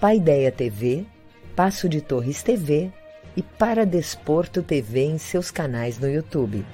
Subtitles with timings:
[0.00, 1.04] Paideia TV,
[1.56, 2.92] Passo de Torres TV
[3.36, 6.64] e Para Desporto TV em seus canais no YouTube.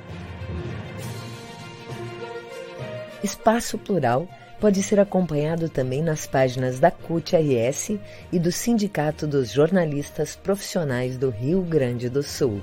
[3.22, 4.28] Espaço Plural
[4.60, 7.98] pode ser acompanhado também nas páginas da CUT-RS
[8.30, 12.60] e do Sindicato dos Jornalistas Profissionais do Rio Grande do Sul.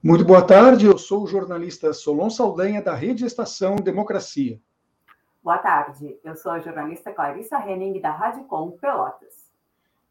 [0.00, 4.60] Muito boa tarde, eu sou o jornalista Solon Saldanha, da Rede Estação Democracia.
[5.42, 9.50] Boa tarde, eu sou a jornalista Clarissa Henning, da Rádio Com Pelotas.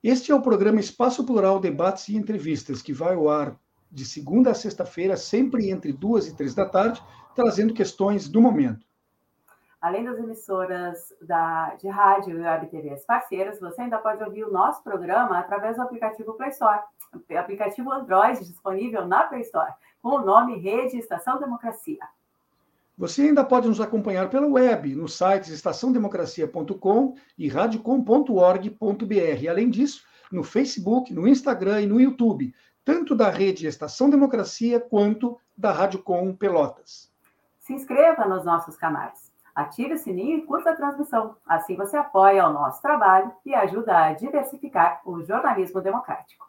[0.03, 3.55] Este é o programa Espaço Plural Debates e Entrevistas, que vai ao ar
[3.89, 7.01] de segunda a sexta-feira, sempre entre duas e três da tarde,
[7.33, 8.85] trazendo questões do momento.
[9.79, 14.51] Além das emissoras da, de rádio e web TVs parceiras, você ainda pode ouvir o
[14.51, 16.81] nosso programa através do aplicativo Play Store,
[17.39, 19.71] aplicativo Android disponível na Play Store,
[20.01, 22.01] com o nome Rede Estação Democracia.
[23.01, 29.49] Você ainda pode nos acompanhar pela web, nos sites estaçãodemocracia.com e radiocom.org.br.
[29.49, 32.53] Além disso, no Facebook, no Instagram e no YouTube
[32.85, 37.11] tanto da rede Estação Democracia quanto da Rádio Com Pelotas.
[37.59, 41.35] Se inscreva nos nossos canais, ative o sininho e curta a transmissão.
[41.47, 46.45] Assim você apoia o nosso trabalho e ajuda a diversificar o jornalismo democrático.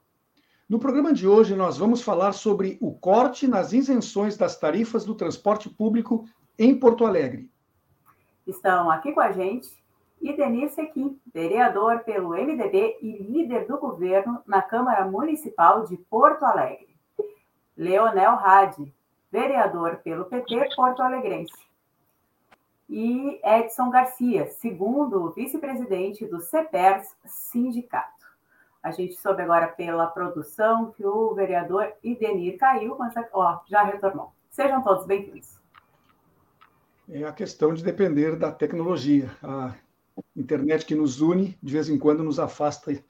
[0.68, 5.14] No programa de hoje, nós vamos falar sobre o corte nas isenções das tarifas do
[5.14, 6.26] transporte público
[6.58, 7.50] em Porto Alegre.
[8.46, 9.82] Estão aqui com a gente
[10.22, 16.88] Idenir Sequim, vereador pelo MDB e líder do governo na Câmara Municipal de Porto Alegre.
[17.76, 18.94] Leonel Hadi,
[19.30, 21.52] vereador pelo PT Porto Alegrense.
[22.88, 28.26] E Edson Garcia, segundo vice-presidente do CEPERS Sindicato.
[28.82, 34.32] A gente soube agora pela produção que o vereador Idenir caiu, mas ó, já retornou.
[34.50, 35.61] Sejam todos bem-vindos.
[37.14, 39.30] É a questão de depender da tecnologia.
[39.42, 39.74] A
[40.34, 43.04] internet que nos une, de vez em quando nos afasta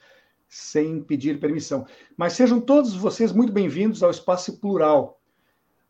[0.49, 1.87] sem pedir permissão.
[2.17, 5.21] Mas sejam todos vocês muito bem-vindos ao Espaço Plural.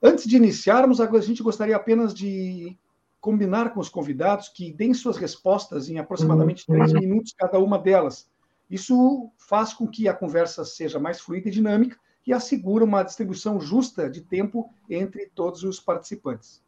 [0.03, 2.79] Antes de iniciarmos, a gente gostaria apenas de
[3.19, 8.29] combinar com os convidados que deem suas respostas em aproximadamente três minutos cada uma delas.
[8.69, 13.59] Isso faz com que a conversa seja mais fluida e dinâmica e assegura uma distribuição
[13.59, 16.63] justa de tempo entre todos os participantes.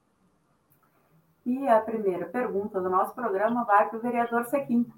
[1.46, 4.90] E a primeira pergunta do nosso programa vai para o vereador Sequim.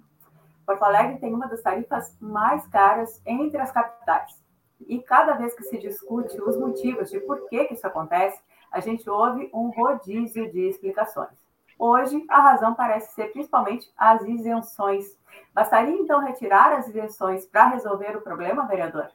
[0.64, 4.40] Porto Alegre tem uma das tarifas mais caras entre as capitais.
[4.86, 8.40] E cada vez que se discute os motivos de por que, que isso acontece,
[8.70, 11.30] a gente ouve um rodízio de explicações.
[11.78, 15.16] Hoje, a razão parece ser principalmente as isenções.
[15.52, 19.08] Bastaria então retirar as isenções para resolver o problema, vereador?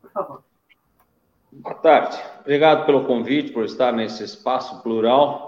[0.00, 0.42] Por favor.
[1.50, 2.16] Boa tarde.
[2.40, 5.47] Obrigado pelo convite, por estar nesse espaço plural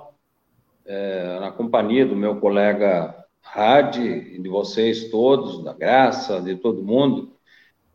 [0.87, 7.33] é, na companhia do meu colega Hadi, de vocês todos, da Graça, de todo mundo,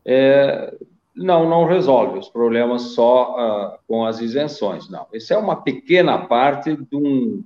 [0.04, 0.74] é,
[1.14, 5.06] não, não resolve os problemas só uh, com as isenções, não.
[5.12, 7.42] Isso é uma pequena parte de um,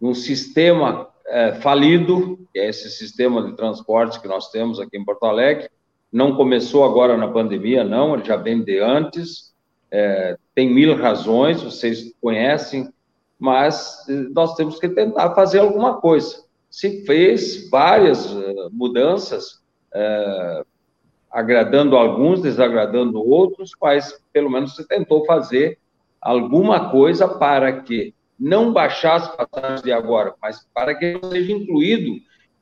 [0.00, 4.98] de um sistema é, falido, que é esse sistema de transporte que nós temos aqui
[4.98, 5.70] em Porto Alegre.
[6.12, 9.54] Não começou agora na pandemia, não, ele já vem de antes.
[9.90, 12.92] É, tem mil razões, vocês conhecem
[13.38, 16.44] mas eh, nós temos que tentar fazer alguma coisa.
[16.70, 19.62] Se fez várias uh, mudanças,
[19.94, 20.66] uh,
[21.30, 25.78] agradando alguns, desagradando outros, mas pelo menos se tentou fazer
[26.20, 32.20] alguma coisa para que não baixasse as passagens de agora, mas para que seja incluído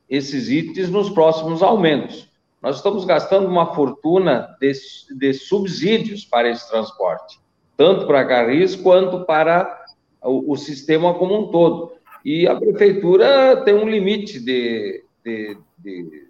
[0.09, 2.29] esses itens nos próximos aumentos.
[2.61, 4.71] Nós estamos gastando uma fortuna de,
[5.17, 7.39] de subsídios para esse transporte,
[7.77, 9.84] tanto para Carris quanto para
[10.25, 11.93] o, o sistema como um todo.
[12.23, 16.27] E a prefeitura tem um limite de, de, de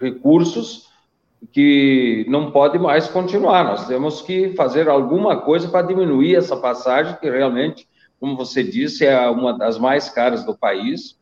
[0.00, 0.88] recursos
[1.52, 3.64] que não pode mais continuar.
[3.64, 7.88] Nós temos que fazer alguma coisa para diminuir essa passagem, que realmente,
[8.20, 11.18] como você disse, é uma das mais caras do país.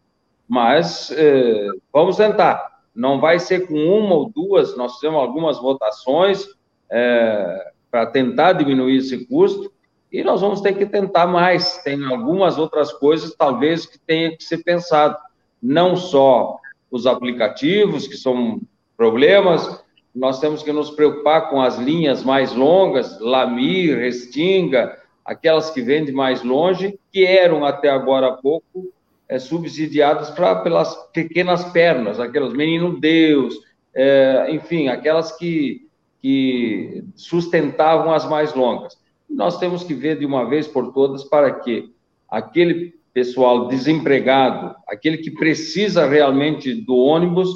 [0.46, 2.79] Mas eh, vamos tentar.
[2.94, 6.44] Não vai ser com uma ou duas, nós temos algumas votações
[6.90, 9.73] eh, para tentar diminuir esse custo,
[10.13, 11.79] e nós vamos ter que tentar mais.
[11.79, 15.17] Tem algumas outras coisas, talvez, que tenha que ser pensado.
[15.63, 16.59] Não só
[16.91, 18.61] os aplicativos, que são
[18.97, 19.85] problemas,
[20.15, 26.05] nós temos que nos preocupar com as linhas mais longas, Lamir, Restinga, aquelas que vêm
[26.05, 28.93] de mais longe, que eram até agora há pouco
[29.29, 33.55] é, subsidiadas pra, pelas pequenas pernas, aquelas Menino Deus,
[33.95, 35.87] é, enfim, aquelas que,
[36.23, 38.99] que sustentavam as mais longas.
[39.29, 41.93] Nós temos que ver de uma vez por todas para que
[42.29, 47.51] aquele pessoal desempregado, aquele que precisa realmente do ônibus,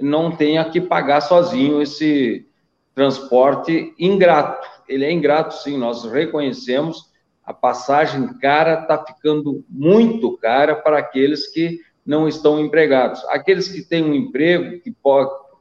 [0.00, 2.46] não tenha que pagar sozinho esse
[2.94, 4.66] transporte ingrato.
[4.88, 7.12] Ele é ingrato, sim, nós reconhecemos.
[7.44, 13.24] A passagem cara está ficando muito cara para aqueles que não estão empregados.
[13.26, 14.94] Aqueles que têm um emprego, que,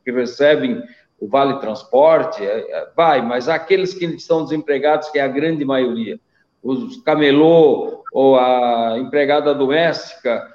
[0.04, 0.81] que recebem
[1.23, 5.63] o vale transporte, é, é, vai, mas aqueles que estão desempregados, que é a grande
[5.63, 6.19] maioria,
[6.61, 10.45] os camelô ou a empregada doméstica,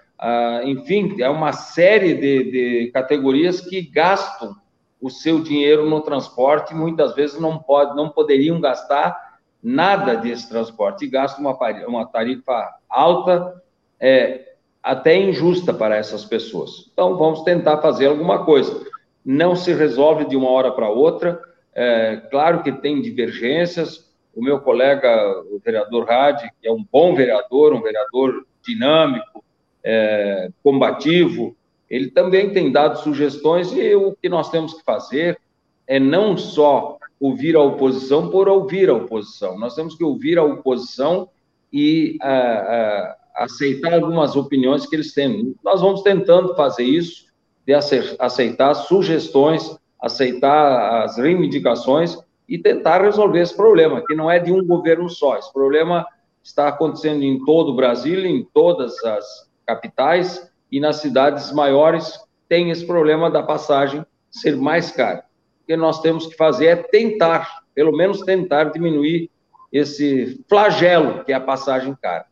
[0.65, 4.57] enfim, é uma série de, de, categorias que gastam
[5.01, 11.07] o seu dinheiro no transporte, muitas vezes não, pode, não poderiam gastar nada desse transporte,
[11.07, 11.57] e gastam uma,
[11.87, 13.63] uma tarifa alta,
[13.99, 16.91] é, até injusta para essas pessoas.
[16.93, 18.87] Então, vamos tentar fazer alguma coisa.
[19.25, 21.41] Não se resolve de uma hora para outra,
[21.75, 27.15] é, claro que tem divergências, o meu colega, o vereador Hadi, que é um bom
[27.15, 29.45] vereador, um vereador dinâmico,
[29.85, 31.57] é, combativo,
[31.89, 35.39] ele também tem dado sugestões e o que nós temos que fazer
[35.87, 40.45] é não só ouvir a oposição por ouvir a oposição, nós temos que ouvir a
[40.45, 41.29] oposição
[41.73, 45.55] e a, a, aceitar algumas opiniões que eles têm.
[45.65, 47.27] Nós vamos tentando fazer isso,
[47.69, 47.75] de
[48.19, 52.17] aceitar sugestões, aceitar as reivindicações
[52.49, 55.37] e tentar resolver esse problema, que não é de um governo só.
[55.37, 56.07] Esse problema
[56.43, 62.19] está acontecendo em todo o Brasil, em todas as capitais e nas cidades maiores
[62.49, 65.25] tem esse problema da passagem ser mais cara.
[65.63, 69.31] O que nós temos que fazer é tentar, pelo menos tentar diminuir
[69.71, 72.25] esse flagelo que é a passagem cara.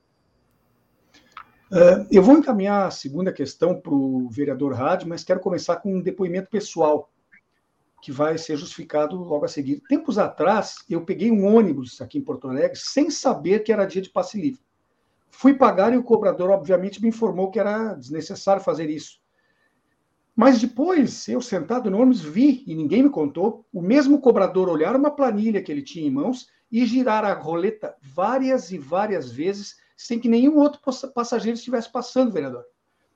[1.70, 5.96] Uh, eu vou encaminhar a segunda questão para o vereador Rádio, mas quero começar com
[5.96, 7.10] um depoimento pessoal,
[8.00, 9.82] que vai ser justificado logo a seguir.
[9.88, 14.00] Tempos atrás, eu peguei um ônibus aqui em Porto Alegre sem saber que era dia
[14.00, 14.60] de passe livre.
[15.28, 19.20] Fui pagar e o cobrador, obviamente, me informou que era desnecessário fazer isso.
[20.36, 24.94] Mas depois, eu sentado no ônibus, vi, e ninguém me contou, o mesmo cobrador olhar
[24.94, 29.76] uma planilha que ele tinha em mãos e girar a roleta várias e várias vezes,
[29.96, 30.81] sem que nenhum outro
[31.14, 32.64] passageiro estivesse passando, vereador.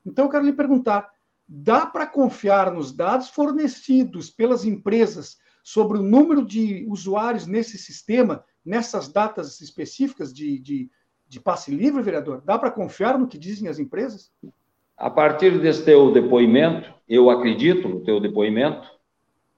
[0.05, 1.11] Então, eu quero lhe perguntar:
[1.47, 8.45] dá para confiar nos dados fornecidos pelas empresas sobre o número de usuários nesse sistema,
[8.65, 10.91] nessas datas específicas de, de
[11.31, 12.43] de passe livre, vereador?
[12.45, 14.33] Dá para confiar no que dizem as empresas?
[14.97, 18.87] A partir desse teu depoimento, eu acredito no teu depoimento,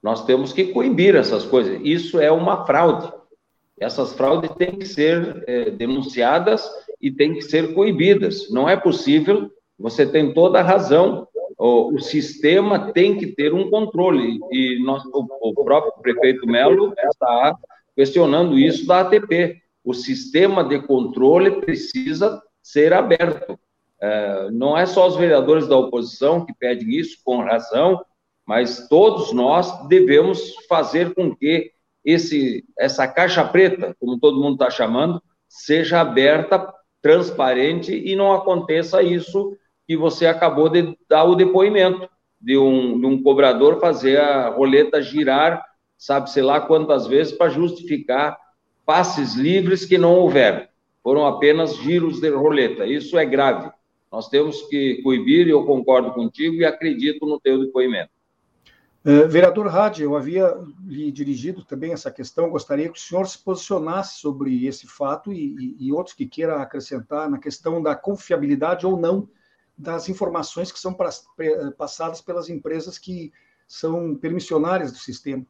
[0.01, 1.81] nós temos que coibir essas coisas.
[1.83, 3.11] Isso é uma fraude.
[3.79, 6.63] Essas fraudes têm que ser é, denunciadas
[7.03, 8.49] e têm que ser coibidas.
[8.49, 11.27] Não é possível, você tem toda a razão,
[11.59, 14.39] o, o sistema tem que ter um controle.
[14.51, 17.55] E nós, o, o próprio prefeito Melo está
[17.95, 23.59] questionando isso da ATP o sistema de controle precisa ser aberto.
[23.99, 28.03] É, não é só os vereadores da oposição que pedem isso, com razão,
[28.45, 31.71] mas todos nós devemos fazer com que
[32.03, 39.03] esse, essa caixa preta, como todo mundo está chamando, seja aberta, transparente e não aconteça
[39.03, 39.55] isso
[39.85, 42.09] que você acabou de dar o depoimento
[42.41, 45.63] de um, de um cobrador fazer a roleta girar,
[45.97, 48.37] sabe-se lá quantas vezes, para justificar
[48.85, 50.65] passes livres que não houveram.
[51.03, 52.85] Foram apenas giros de roleta.
[52.85, 53.69] Isso é grave.
[54.09, 58.11] Nós temos que coibir, eu concordo contigo e acredito no teu depoimento.
[59.05, 60.55] Uh, vereador Rádio, eu havia
[60.85, 65.75] lhe dirigido também essa questão, gostaria que o senhor se posicionasse sobre esse fato e,
[65.77, 69.27] e, e outros que queira acrescentar na questão da confiabilidade ou não
[69.77, 70.95] das informações que são
[71.77, 73.33] passadas pelas empresas que
[73.67, 75.45] são permissionárias do sistema.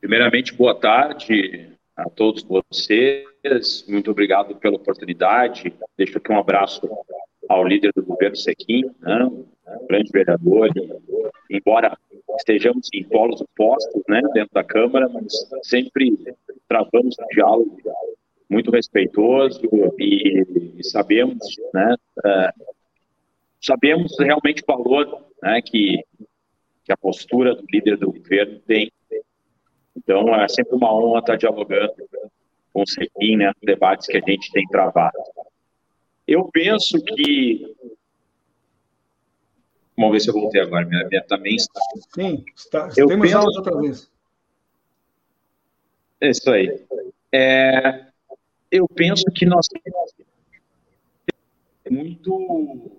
[0.00, 3.84] Primeiramente, boa tarde a todos vocês.
[3.86, 5.76] Muito obrigado pela oportunidade.
[5.98, 6.80] Deixo aqui um abraço
[7.50, 9.28] ao líder do governo Sequim, né,
[9.88, 10.70] grande vereador.
[11.50, 11.98] Embora
[12.38, 15.32] estejamos em polos opostos né, dentro da Câmara, mas
[15.64, 16.12] sempre
[16.68, 17.76] travamos um diálogo
[18.48, 19.60] muito respeitoso
[19.98, 22.74] e, e sabemos, né, uh,
[23.60, 26.04] sabemos realmente o valor né, que,
[26.84, 28.92] que a postura do líder do governo tem.
[29.96, 31.94] Então, é sempre uma honra estar dialogando
[32.72, 35.18] com o CEPIM, né, debates que a gente tem travado.
[36.30, 37.74] Eu penso que.
[39.96, 40.86] Vamos ver se eu voltei agora.
[40.86, 41.80] Minha, minha também está.
[42.14, 42.88] Sim, está.
[42.96, 43.36] Eu temos penso...
[43.36, 44.08] aulas outra vez.
[46.20, 46.86] É isso aí.
[47.32, 48.06] É,
[48.70, 50.14] eu penso que nós temos
[51.90, 52.92] muito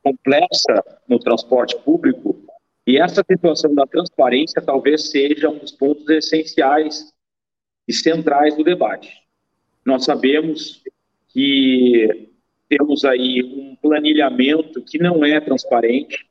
[0.00, 2.40] complexa no transporte público
[2.86, 7.12] e essa situação da transparência talvez seja um dos pontos essenciais
[7.88, 9.12] e centrais do debate.
[9.84, 10.84] Nós sabemos
[11.36, 12.30] que
[12.66, 16.26] temos aí um planilhamento que não é transparente.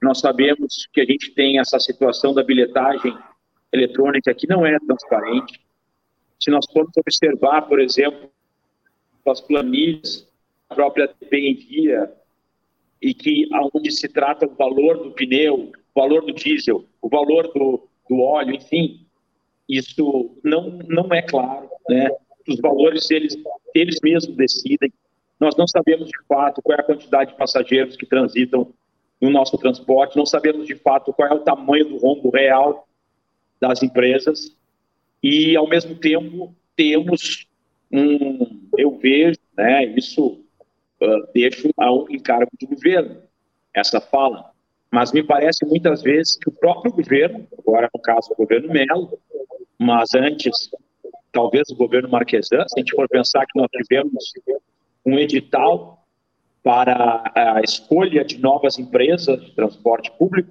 [0.00, 3.14] Nós sabemos que a gente tem essa situação da bilhetagem
[3.70, 5.60] eletrônica que não é transparente.
[6.40, 8.30] Se nós formos observar, por exemplo,
[9.26, 10.26] as planilhas
[10.70, 11.98] a própria TP
[13.02, 17.52] e que aonde se trata o valor do pneu, o valor do diesel, o valor
[17.52, 19.06] do, do óleo, enfim,
[19.68, 22.08] isso não não é claro, né?
[22.48, 23.36] Os valores eles
[23.74, 24.92] eles mesmos decidem.
[25.38, 28.72] Nós não sabemos de fato qual é a quantidade de passageiros que transitam
[29.20, 32.86] no nosso transporte, não sabemos de fato qual é o tamanho do rombo real
[33.60, 34.56] das empresas
[35.22, 37.48] e, ao mesmo tempo, temos
[37.90, 40.40] um, eu vejo, né, isso
[41.00, 43.20] uh, deixo ao encargo do governo,
[43.74, 44.52] essa fala,
[44.90, 49.18] mas me parece muitas vezes que o próprio governo, agora no caso o governo Melo,
[49.78, 50.70] mas antes,
[51.32, 54.32] talvez o governo Marquesan, se a gente for pensar que nós tivemos
[55.04, 56.04] um edital
[56.62, 60.50] para a escolha de novas empresas de transporte público,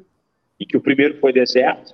[0.59, 1.93] e que o primeiro foi deserto,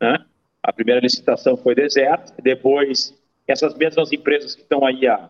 [0.00, 0.24] né?
[0.62, 3.14] A primeira licitação foi deserta, depois
[3.48, 5.28] essas mesmas empresas que estão aí há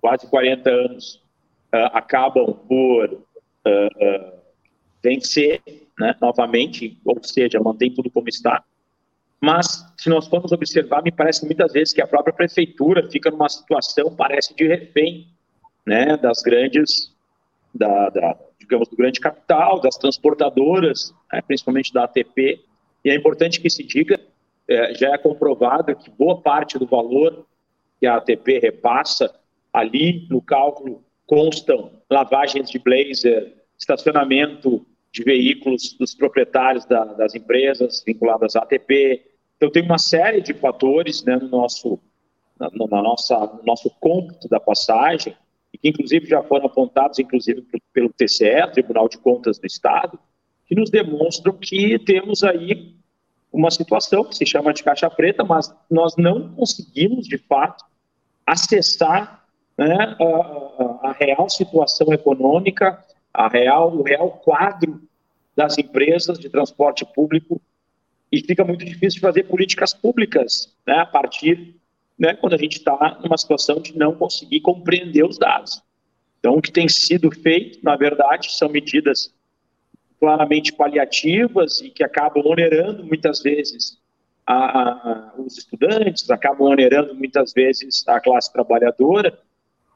[0.00, 1.14] quase 40 anos
[1.72, 4.32] uh, acabam por uh, uh,
[5.02, 5.62] vencer
[5.98, 8.62] né, novamente, ou seja, mantém tudo como está.
[9.40, 13.48] Mas, se nós formos observar, me parece muitas vezes que a própria prefeitura fica numa
[13.48, 15.28] situação, parece, de refém
[15.86, 17.14] né, das grandes,
[17.72, 22.64] da, da, digamos, do grande capital, das transportadoras, né, principalmente da ATP,
[23.04, 24.18] e é importante que se diga,
[24.68, 27.46] é, já é comprovado que boa parte do valor
[28.00, 29.32] que a ATP repassa
[29.72, 38.02] ali no cálculo constam lavagens de blazer, estacionamento de veículos dos proprietários da, das empresas
[38.06, 39.22] vinculadas à ATP.
[39.56, 41.98] Então tem uma série de fatores né, no nosso
[42.58, 45.34] na, na nossa no nosso cômputo da passagem
[45.72, 50.18] e que inclusive já foram apontados inclusive pelo TCE, Tribunal de Contas do Estado,
[50.66, 52.98] que nos demonstram que temos aí
[53.52, 57.84] uma situação que se chama de caixa preta, mas nós não conseguimos, de fato,
[58.46, 59.44] acessar
[59.76, 63.02] né, a, a, real situação econômica,
[63.38, 65.00] a real, o real quadro
[65.54, 67.62] das empresas de transporte público
[68.32, 71.76] e fica muito difícil fazer políticas públicas né, a partir
[72.18, 75.80] né, quando a gente está numa situação de não conseguir compreender os dados.
[76.40, 79.32] Então, o que tem sido feito, na verdade, são medidas
[80.18, 83.98] claramente paliativas e que acabam onerando muitas vezes
[84.44, 89.38] a, a, os estudantes, acabam onerando muitas vezes a classe trabalhadora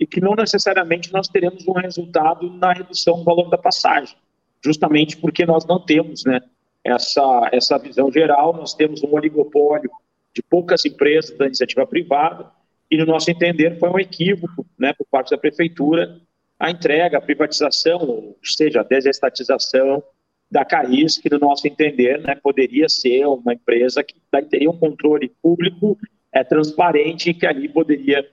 [0.00, 4.16] e que não necessariamente nós teremos um resultado na redução do valor da passagem,
[4.64, 6.40] justamente porque nós não temos né,
[6.84, 9.90] essa, essa visão geral, nós temos um oligopólio
[10.34, 12.50] de poucas empresas da iniciativa privada
[12.90, 16.20] e, no nosso entender, foi um equívoco né, por parte da prefeitura
[16.58, 20.02] a entrega, a privatização, ou seja, a desestatização
[20.48, 24.14] da Caris, que no nosso entender né, poderia ser uma empresa que
[24.48, 25.98] teria um controle público
[26.32, 28.28] é, transparente e que ali poderia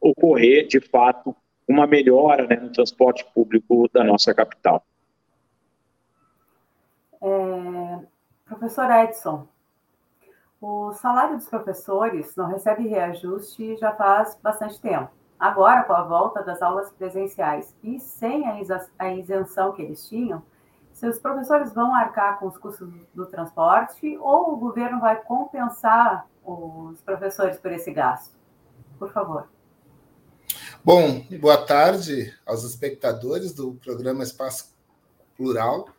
[0.00, 1.34] ocorrer, de fato,
[1.68, 4.84] uma melhora né, no transporte público da nossa capital.
[7.22, 7.98] É,
[8.46, 9.46] professor Edson,
[10.60, 15.10] o salário dos professores não recebe reajuste já faz bastante tempo.
[15.38, 18.44] Agora, com a volta das aulas presenciais e sem
[18.98, 20.42] a isenção que eles tinham,
[20.92, 27.00] seus professores vão arcar com os custos do transporte ou o governo vai compensar os
[27.00, 28.36] professores por esse gasto?
[28.98, 29.48] Por favor.
[30.82, 34.74] Bom, boa tarde aos espectadores do programa Espaço
[35.36, 35.90] Plural.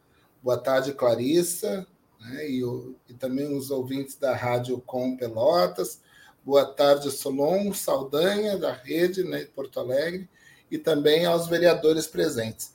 [0.42, 1.86] Boa tarde, Clarissa,
[2.20, 2.64] né, e,
[3.08, 6.02] e, também os ouvintes da Rádio Com Pelotas.
[6.44, 10.28] boa tarde, Solon, Saldanha, da Rede, né, Porto Alegre,
[10.72, 12.74] e também aos vereadores presentes.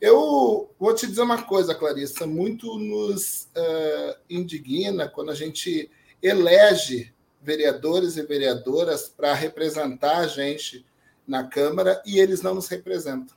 [0.00, 5.90] Eu vou te dizer uma coisa, Clarissa, muito nos uh, indigna quando a gente
[6.22, 7.12] elege
[7.42, 10.86] vereadores e vereadoras para representar a gente
[11.28, 13.36] na Câmara e eles não nos representam.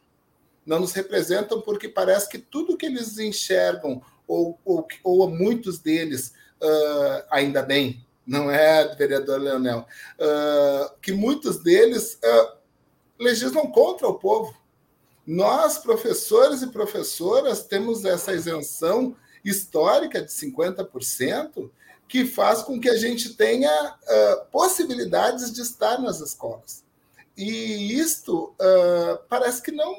[0.66, 6.34] Não nos representam porque parece que tudo que eles enxergam, ou, ou, ou muitos deles,
[6.62, 9.86] uh, ainda bem, não é, vereador Leonel,
[10.18, 12.58] uh, que muitos deles uh,
[13.20, 14.56] legislam contra o povo.
[15.28, 21.70] Nós, professores e professoras, temos essa isenção histórica de 50%,
[22.08, 23.96] que faz com que a gente tenha
[24.52, 26.84] possibilidades de estar nas escolas.
[27.38, 29.96] E isto uh, parece que não,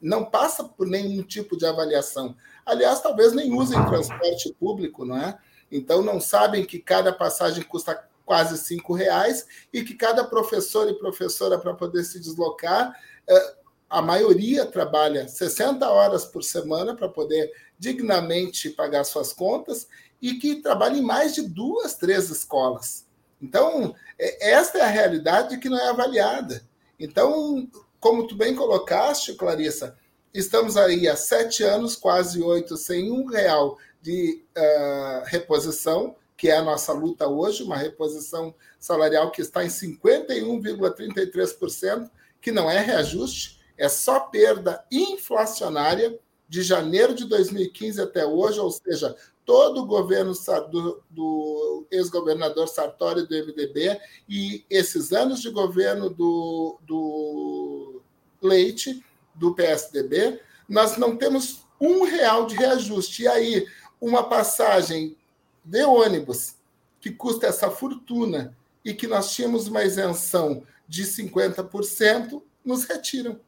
[0.00, 2.36] não passa por nenhum tipo de avaliação.
[2.66, 5.38] Aliás, talvez nem usem transporte público, não é?
[5.70, 10.98] Então não sabem que cada passagem custa quase cinco reais e que cada professor e
[10.98, 17.50] professora para poder se deslocar, uh, a maioria trabalha 60 horas por semana para poder
[17.78, 19.88] dignamente pagar suas contas
[20.20, 23.07] e que trabalha em mais de duas, três escolas.
[23.40, 26.62] Então, é, esta é a realidade que não é avaliada.
[26.98, 27.68] Então,
[28.00, 29.96] como tu bem colocaste, Clarissa,
[30.32, 36.56] estamos aí há sete anos, quase oito, sem um real de uh, reposição, que é
[36.56, 42.08] a nossa luta hoje, uma reposição salarial que está em 51,33%,
[42.40, 46.18] que não é reajuste, é só perda inflacionária
[46.48, 49.14] de janeiro de 2015 até hoje, ou seja,
[49.44, 50.32] todo o governo
[50.70, 58.02] do, do ex-governador Sartori do MDB e esses anos de governo do, do
[58.42, 63.22] Leite, do PSDB, nós não temos um real de reajuste.
[63.22, 63.66] E aí,
[64.00, 65.16] uma passagem
[65.64, 66.56] de ônibus
[67.00, 73.38] que custa essa fortuna e que nós tínhamos uma isenção de 50%, nos retiram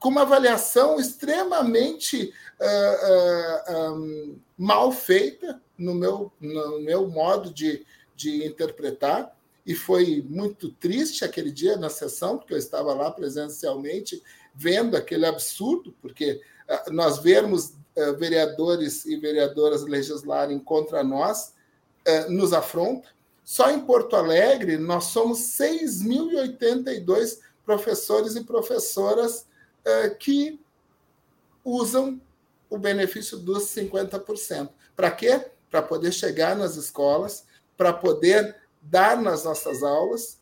[0.00, 7.84] com uma avaliação extremamente uh, uh, um, mal feita no meu, no meu modo de,
[8.16, 9.36] de interpretar.
[9.66, 14.22] E foi muito triste aquele dia na sessão, porque eu estava lá presencialmente
[14.54, 17.74] vendo aquele absurdo, porque uh, nós vermos
[18.18, 21.52] vereadores e vereadoras legislarem contra nós
[22.28, 23.08] nos afronta.
[23.44, 29.44] Só em Porto Alegre, nós somos 6.082 professores e professoras
[29.84, 30.60] é, que
[31.64, 32.20] usam
[32.68, 34.70] o benefício dos 50%.
[34.94, 35.50] Para quê?
[35.70, 37.44] Para poder chegar nas escolas,
[37.76, 40.38] para poder dar nas nossas aulas.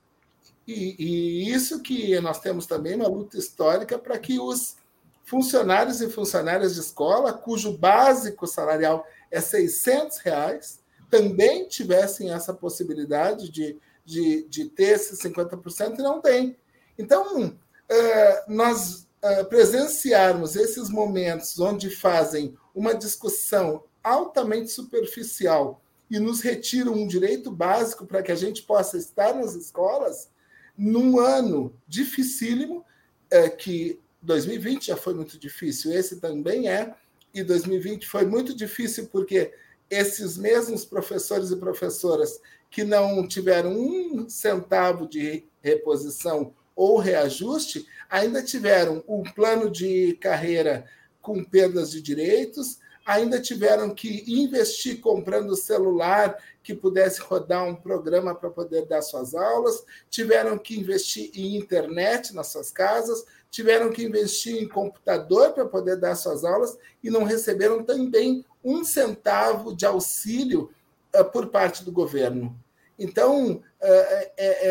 [0.66, 4.76] E, e, isso que nós temos também uma luta histórica para que os
[5.24, 13.50] funcionários e funcionárias de escola, cujo básico salarial é 600 reais, também tivessem essa possibilidade
[13.50, 16.56] de, de, de ter esses 50% e não tem.
[16.98, 17.56] Então,
[17.88, 26.94] é, nós uh, presenciarmos esses momentos onde fazem uma discussão altamente superficial e nos retiram
[26.94, 30.30] um direito básico para que a gente possa estar nas escolas,
[30.76, 32.84] num ano dificílimo,
[33.32, 36.94] uh, que 2020 já foi muito difícil, esse também é,
[37.32, 39.52] e 2020 foi muito difícil porque
[39.90, 48.42] esses mesmos professores e professoras que não tiveram um centavo de reposição ou reajuste, ainda
[48.42, 50.86] tiveram um plano de carreira
[51.20, 58.34] com perdas de direitos, ainda tiveram que investir comprando celular que pudesse rodar um programa
[58.34, 64.04] para poder dar suas aulas, tiveram que investir em internet nas suas casas, tiveram que
[64.04, 69.86] investir em computador para poder dar suas aulas e não receberam também um centavo de
[69.86, 70.70] auxílio
[71.18, 72.54] uh, por parte do governo.
[72.98, 74.66] Então, é, é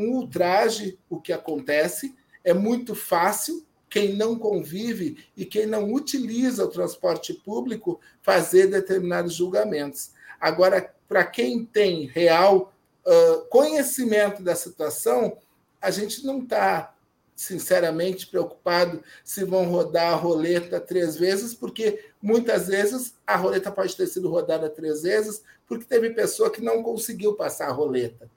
[0.00, 3.64] um ultraje o que acontece, é muito fácil.
[3.88, 10.12] Quem não convive e quem não utiliza o transporte público fazer determinados julgamentos.
[10.40, 12.72] Agora, para quem tem real
[13.04, 15.36] uh, conhecimento da situação,
[15.82, 16.94] a gente não está,
[17.34, 23.96] sinceramente, preocupado se vão rodar a roleta três vezes, porque muitas vezes a roleta pode
[23.96, 28.30] ter sido rodada três vezes, porque teve pessoa que não conseguiu passar a roleta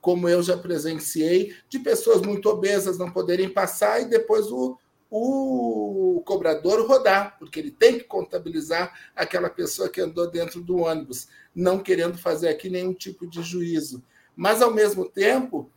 [0.00, 4.78] como eu já presenciei, de pessoas muito obesas não poderem passar e depois o,
[5.10, 11.28] o cobrador rodar, porque ele tem que contabilizar aquela pessoa que andou dentro do ônibus,
[11.54, 14.02] não querendo fazer aqui nenhum tipo de juízo.
[14.36, 15.70] Mas, ao mesmo tempo,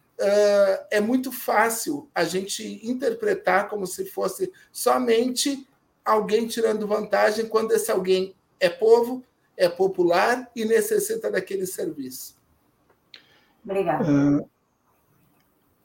[0.89, 5.67] é muito fácil a gente interpretar como se fosse somente
[6.05, 9.23] alguém tirando vantagem quando esse alguém é povo,
[9.57, 12.35] é popular e necessita daquele serviço.
[13.63, 14.03] Obrigada.
[14.09, 14.49] Uh,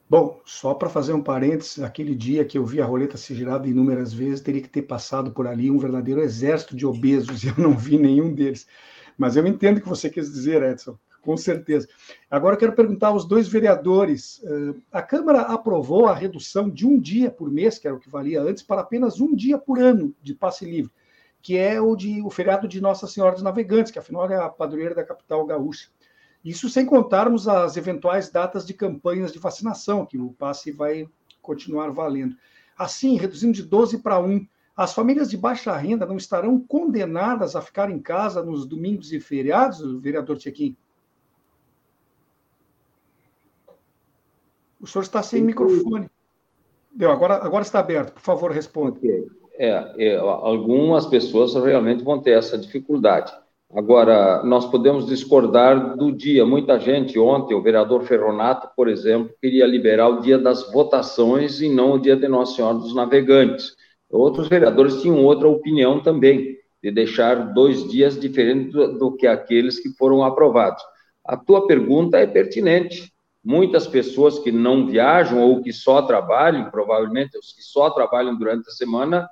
[0.09, 3.67] bom, só para fazer um parênteses, aquele dia que eu vi a roleta ser girada
[3.67, 7.55] inúmeras vezes, teria que ter passado por ali um verdadeiro exército de obesos, e eu
[7.57, 8.67] não vi nenhum deles.
[9.17, 11.87] Mas eu entendo o que você quis dizer, Edson, com certeza.
[12.29, 16.99] Agora eu quero perguntar aos dois vereadores: uh, a Câmara aprovou a redução de um
[16.99, 20.15] dia por mês, que era o que valia antes, para apenas um dia por ano
[20.21, 20.91] de passe livre,
[21.41, 24.49] que é o, de, o feriado de Nossa Senhora dos Navegantes, que afinal é a
[24.49, 25.89] padroeira da capital gaúcha.
[26.47, 31.05] Isso sem contarmos as eventuais datas de campanhas de vacinação, que o passe vai
[31.41, 32.37] continuar valendo.
[32.77, 37.61] Assim, reduzindo de 12 para 1, as famílias de baixa renda não estarão condenadas a
[37.61, 40.77] ficar em casa nos domingos e feriados, vereador Tchequim?
[44.79, 46.09] O senhor está sem microfone.
[46.93, 48.13] Deu, agora, agora está aberto.
[48.13, 48.97] Por favor, responda.
[49.55, 53.33] É, é, algumas pessoas realmente vão ter essa dificuldade.
[53.73, 56.45] Agora, nós podemos discordar do dia.
[56.45, 61.67] Muita gente, ontem, o vereador Ferronato, por exemplo, queria liberar o dia das votações e
[61.67, 63.75] não o dia de Nossa Senhora dos Navegantes.
[64.09, 69.79] Outros vereadores tinham outra opinião também, de deixar dois dias diferentes do, do que aqueles
[69.79, 70.81] que foram aprovados.
[71.25, 73.11] A tua pergunta é pertinente.
[73.43, 78.69] Muitas pessoas que não viajam ou que só trabalham, provavelmente os que só trabalham durante
[78.69, 79.27] a semana,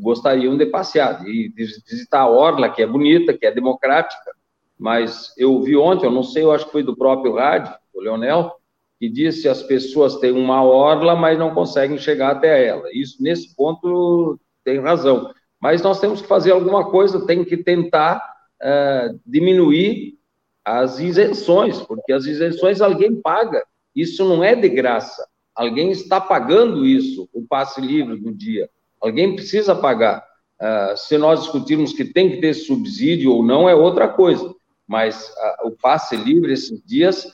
[0.00, 4.32] gostariam de passear, de visitar a Orla, que é bonita, que é democrática,
[4.78, 8.00] mas eu vi ontem, eu não sei, eu acho que foi do próprio rádio, o
[8.00, 8.52] Leonel,
[8.98, 12.88] que disse que as pessoas têm uma orla, mas não conseguem chegar até ela.
[12.92, 15.32] Isso, nesse ponto, tem razão.
[15.60, 18.18] Mas nós temos que fazer alguma coisa, tem que tentar
[18.60, 20.16] uh, diminuir
[20.64, 23.64] as isenções, porque as isenções alguém paga.
[23.94, 25.26] Isso não é de graça.
[25.54, 28.68] Alguém está pagando isso, o passe livre do dia.
[29.00, 30.28] Alguém precisa pagar.
[30.60, 34.52] Uh, se nós discutirmos que tem que ter subsídio ou não, é outra coisa.
[34.86, 37.26] Mas uh, o passe livre esses dias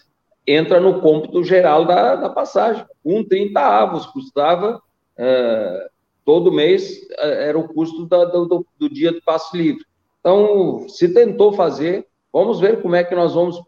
[0.46, 2.84] entra no cômputo geral da, da passagem.
[3.02, 5.90] Um 30 avos custava, uh,
[6.22, 9.84] todo mês era o custo da, do, do, dia de passe livre.
[10.20, 13.60] Então, se tentou fazer, vamos ver como é que nós vamos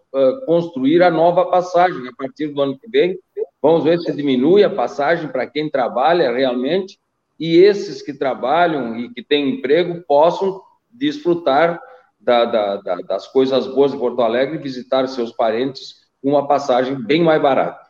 [0.46, 3.18] construir a nova passagem a partir do ano que vem.
[3.60, 6.98] Vamos ver se diminui a passagem para quem trabalha realmente
[7.38, 11.80] e esses que trabalham e que têm emprego possam desfrutar
[12.18, 16.48] da, da, da, das coisas boas de Porto Alegre e visitar seus parentes com uma
[16.48, 17.86] passagem bem mais barata.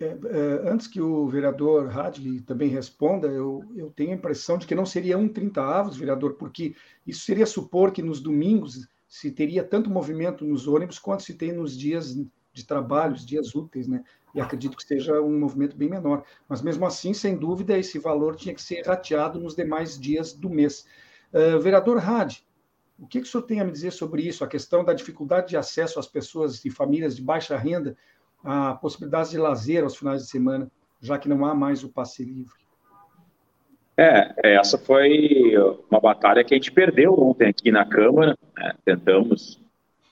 [0.00, 4.66] É, é, antes que o vereador Hadley também responda, eu, eu tenho a impressão de
[4.66, 6.74] que não seria um 30 avos, vereador, porque
[7.06, 11.52] isso seria supor que nos domingos se teria tanto movimento nos ônibus quanto se tem
[11.52, 12.14] nos dias
[12.52, 14.02] de trabalho, os dias úteis, né?
[14.34, 16.24] E acredito que seja um movimento bem menor.
[16.48, 20.50] Mas mesmo assim, sem dúvida, esse valor tinha que ser rateado nos demais dias do
[20.50, 20.86] mês.
[21.32, 22.44] Uh, vereador Hadi,
[22.98, 24.44] o que, que o senhor tem a me dizer sobre isso?
[24.44, 27.96] A questão da dificuldade de acesso às pessoas e famílias de baixa renda
[28.42, 30.70] a possibilidades de lazer aos finais de semana,
[31.00, 32.64] já que não há mais o passe livre.
[33.96, 35.52] É, essa foi
[35.88, 38.36] uma batalha que a gente perdeu ontem aqui na Câmara.
[38.56, 38.74] Né?
[38.84, 39.60] Tentamos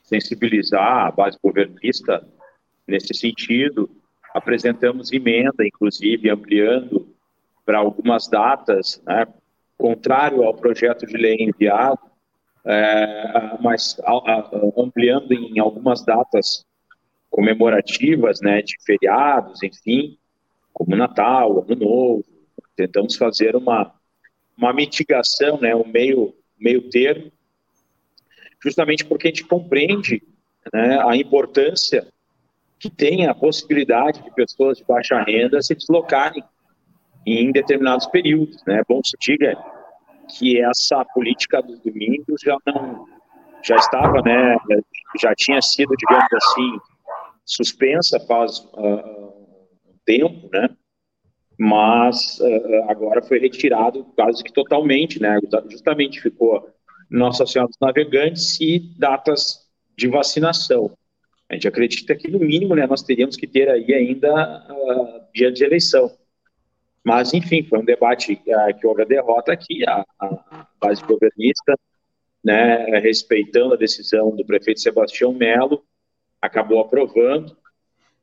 [0.05, 2.27] sensibilizar a base governista
[2.87, 3.91] nesse sentido
[4.35, 7.09] apresentamos emenda, inclusive ampliando
[7.65, 9.27] para algumas datas, né,
[9.79, 11.99] contrário ao projeto de lei enviado,
[12.65, 16.65] é, mas a, a, ampliando em algumas datas
[17.31, 20.17] comemorativas, né, de feriados, enfim,
[20.73, 22.25] como Natal, Ano Novo.
[22.77, 23.93] Tentamos fazer uma,
[24.57, 27.33] uma mitigação, né, um meio, meio termo,
[28.63, 30.23] justamente porque a gente compreende
[30.73, 32.07] né, a importância
[32.83, 36.43] que tenha a possibilidade de pessoas de baixa renda se deslocarem
[37.25, 38.61] em determinados períodos.
[38.67, 38.81] Né?
[38.81, 39.57] É bom se diga
[40.29, 43.07] que essa política dos domingos já não
[43.65, 44.57] já estava, né,
[45.21, 46.79] já tinha sido, digamos assim,
[47.45, 49.29] suspensa faz uh,
[49.87, 50.69] um tempo, né?
[51.57, 55.39] Mas uh, agora foi retirado quase que totalmente, né?
[55.71, 56.69] Justamente ficou
[57.09, 60.91] Nossa Senhora dos Navegantes e datas de vacinação.
[61.49, 65.53] A gente acredita que, no mínimo, né, nós teríamos que ter aí ainda uh, dia
[65.53, 66.11] de eleição.
[67.05, 71.79] Mas, enfim, foi um debate uh, que houve a derrota aqui, a, a base governista,
[72.43, 75.85] né, respeitando a decisão do prefeito Sebastião Melo,
[76.41, 77.57] acabou aprovando,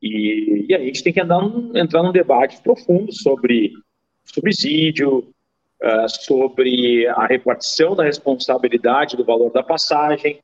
[0.01, 1.41] e, e a gente tem que andar,
[1.75, 3.73] entrar num debate profundo sobre
[4.23, 5.33] subsídio,
[5.81, 10.39] uh, sobre a repartição da responsabilidade do valor da passagem,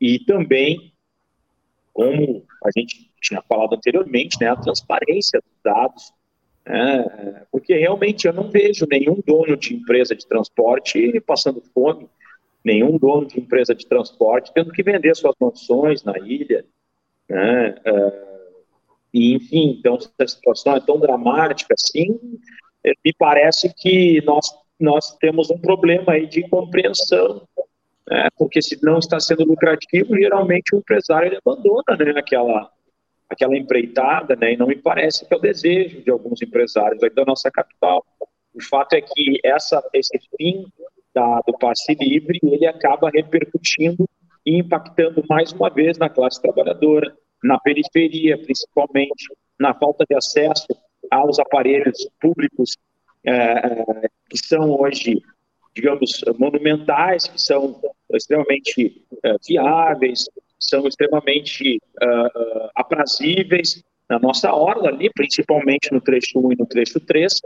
[0.00, 0.93] e também
[1.94, 6.12] como a gente tinha falado anteriormente, né, a transparência dos dados,
[6.66, 12.08] né, porque realmente eu não vejo nenhum dono de empresa de transporte passando fome,
[12.64, 16.66] nenhum dono de empresa de transporte tendo que vender suas mansões na ilha,
[17.28, 17.74] Né?
[19.12, 22.18] E, enfim, então, se a situação é tão dramática assim,
[23.04, 24.44] me parece que nós,
[24.80, 27.46] nós temos um problema aí de compreensão,
[28.08, 28.28] né?
[28.36, 32.18] porque se não está sendo lucrativo, geralmente o empresário ele abandona né?
[32.18, 32.70] aquela,
[33.28, 34.52] aquela empreitada, né?
[34.52, 38.04] e não me parece que é o desejo de alguns empresários da nossa capital.
[38.54, 40.64] O fato é que essa, esse fim
[41.14, 44.08] da, do passe livre, ele acaba repercutindo
[44.44, 50.66] e impactando mais uma vez na classe trabalhadora, na periferia, principalmente, na falta de acesso
[51.10, 52.76] aos aparelhos públicos
[53.24, 55.22] é, que são hoje,
[55.74, 57.80] digamos, monumentais, que são
[58.12, 66.52] extremamente é, viáveis, são extremamente uh, aprazíveis na nossa orla ali, principalmente no trecho 1
[66.52, 67.40] e no trecho 3,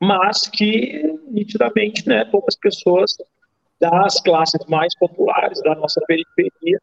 [0.00, 3.16] mas que, nitidamente, né, poucas pessoas
[3.80, 6.78] das classes mais populares da nossa periferia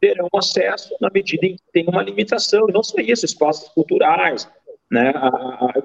[0.00, 4.48] terão acesso na medida em que tem uma limitação, e não só isso, espaços culturais,
[4.90, 5.12] né,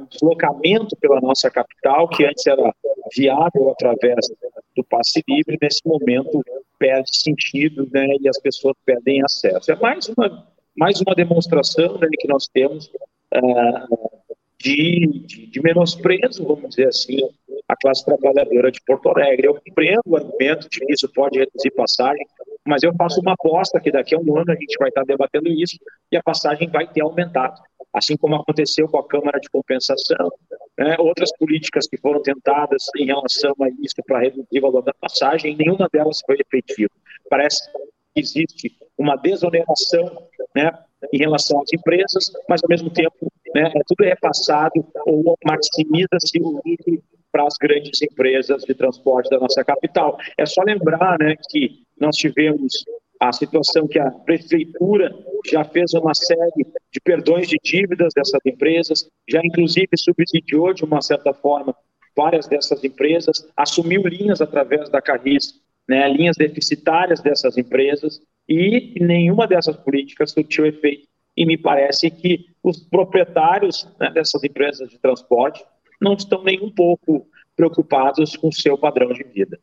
[0.09, 2.73] deslocamento pela nossa capital, que antes era
[3.15, 4.27] viável através
[4.75, 6.41] do passe livre, nesse momento
[6.79, 9.71] perde sentido né, e as pessoas perdem acesso.
[9.71, 14.19] É mais uma, mais uma demonstração né, que nós temos uh,
[14.59, 17.19] de, de, de, menosprezo, vamos dizer assim,
[17.67, 19.47] a classe trabalhadora de Porto Alegre.
[19.47, 22.25] Eu compreendo o argumento de que isso pode reduzir passagem,
[22.65, 25.49] mas eu faço uma aposta que daqui a um ano a gente vai estar debatendo
[25.49, 25.77] isso
[26.11, 27.61] e a passagem vai ter aumentado
[27.95, 30.29] assim como aconteceu com a Câmara de Compensação,
[30.77, 34.93] né, outras políticas que foram tentadas em relação a isso para reduzir o valor da
[34.99, 36.91] passagem, nenhuma delas foi efetiva.
[37.29, 40.71] Parece que existe uma desoneração né,
[41.13, 46.61] em relação às empresas, mas ao mesmo tempo né, é tudo repassado ou maximiza-se o
[46.65, 47.01] lucro
[47.31, 50.17] para as grandes empresas de transporte da nossa capital.
[50.37, 52.83] É só lembrar né, que nós tivemos
[53.19, 55.13] a situação que a prefeitura
[55.49, 61.01] já fez uma série de perdões de dívidas dessas empresas, já inclusive subsidiou de uma
[61.01, 61.75] certa forma
[62.15, 69.47] várias dessas empresas, assumiu linhas através da Carris, né, linhas deficitárias dessas empresas, e nenhuma
[69.47, 71.07] dessas políticas surtiu efeito.
[71.35, 75.63] E me parece que os proprietários né, dessas empresas de transporte
[76.01, 79.59] não estão nem um pouco preocupados com o seu padrão de vida.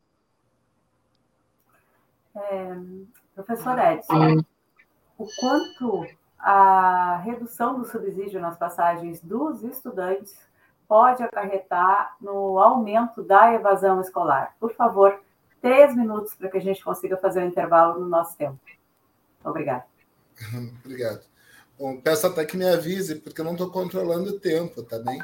[2.34, 2.76] É,
[3.34, 4.44] Professor Edson,
[5.18, 6.06] o quanto
[6.38, 10.36] a redução do subsídio nas passagens dos estudantes
[10.88, 14.54] pode acarretar no aumento da evasão escolar?
[14.58, 15.20] Por favor,
[15.60, 18.58] três minutos para que a gente consiga fazer o intervalo no nosso tempo.
[19.44, 19.84] Obrigada.
[20.84, 21.22] Obrigado.
[21.78, 25.20] Bom, peço até que me avise, porque eu não estou controlando o tempo, tá bem?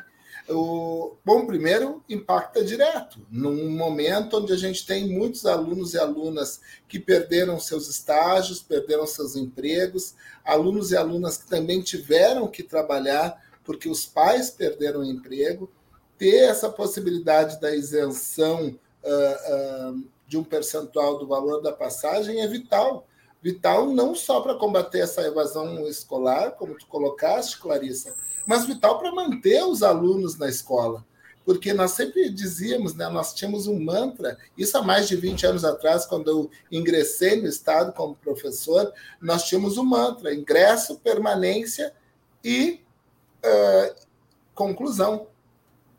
[0.51, 3.21] O, bom, primeiro, impacta direto.
[3.31, 9.07] Num momento onde a gente tem muitos alunos e alunas que perderam seus estágios, perderam
[9.07, 15.05] seus empregos, alunos e alunas que também tiveram que trabalhar porque os pais perderam o
[15.05, 15.71] emprego,
[16.17, 18.69] ter essa possibilidade da isenção
[19.05, 23.07] uh, uh, de um percentual do valor da passagem é vital.
[23.43, 28.17] Vital não só para combater essa evasão escolar, como tu colocaste, Clarissa,
[28.49, 31.05] mas vital para manter os alunos na escola.
[31.45, 35.65] Porque nós sempre dizíamos, né, nós tínhamos um mantra, isso há mais de 20 anos
[35.67, 41.93] atrás, quando eu ingressei no Estado como professor, nós tínhamos um mantra: ingresso, permanência
[42.43, 42.81] e
[43.45, 43.95] uh,
[44.55, 45.27] conclusão.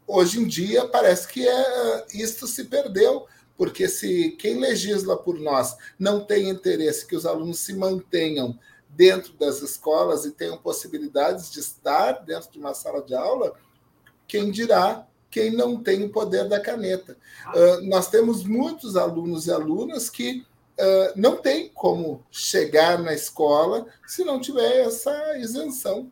[0.08, 5.78] Hoje em dia, parece que é, isto se perdeu, porque se quem legisla por nós
[6.00, 8.58] não tem interesse que os alunos se mantenham
[8.90, 13.54] dentro das escolas e tenham possibilidades de estar dentro de uma sala de aula,
[14.28, 17.16] quem dirá quem não tem o poder da caneta?
[17.48, 20.44] Uh, nós temos muitos alunos e alunas que
[20.80, 26.12] uh, não têm como chegar na escola se não tiver essa isenção.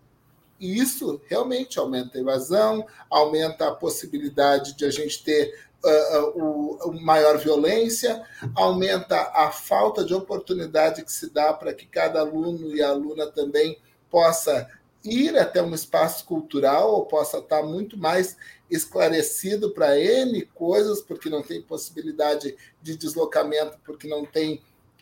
[0.59, 7.01] E isso realmente aumenta a evasão, aumenta a possibilidade de a gente ter uh, uh,
[7.01, 8.23] maior violência,
[8.55, 13.77] aumenta a falta de oportunidade que se dá para que cada aluno e aluna também
[14.09, 14.67] possa
[15.03, 18.35] ir até um espaço cultural ou possa estar muito mais
[18.69, 24.61] esclarecido para N coisas, porque não tem possibilidade de deslocamento, porque não tem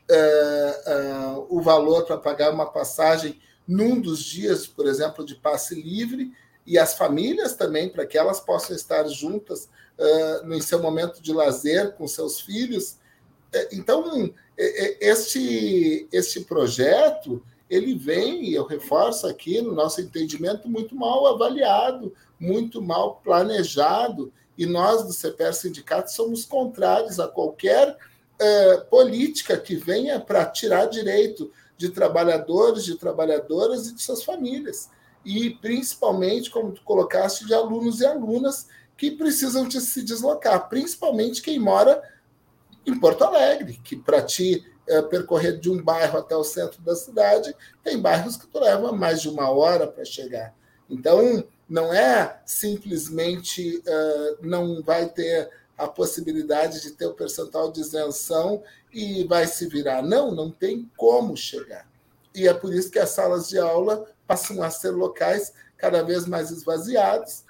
[0.09, 5.73] uh, uh, o valor para pagar uma passagem num dos dias, por exemplo, de passe
[5.73, 6.31] livre,
[6.65, 11.33] e as famílias também, para que elas possam estar juntas uh, em seu momento de
[11.33, 12.97] lazer com seus filhos.
[13.53, 20.95] É, então, este, este projeto ele vem, e eu reforço aqui, no nosso entendimento, muito
[20.95, 27.97] mal avaliado, muito mal planejado, e nós do CPR Sindicato somos contrários a qualquer
[28.89, 34.89] política que venha para tirar direito de trabalhadores, de trabalhadoras e de suas famílias.
[35.25, 41.41] E principalmente, como tu colocaste, de alunos e alunas que precisam de se deslocar, principalmente
[41.41, 42.01] quem mora
[42.85, 46.95] em Porto Alegre, que para ti é, percorrer de um bairro até o centro da
[46.95, 50.53] cidade, tem bairros que tu leva mais de uma hora para chegar.
[50.89, 57.81] Então, não é simplesmente uh, não vai ter a possibilidade de ter o percentual de
[57.81, 60.01] isenção e vai se virar.
[60.01, 61.89] Não, não tem como chegar.
[62.33, 66.25] E é por isso que as salas de aula passam a ser locais cada vez
[66.25, 67.43] mais esvaziados,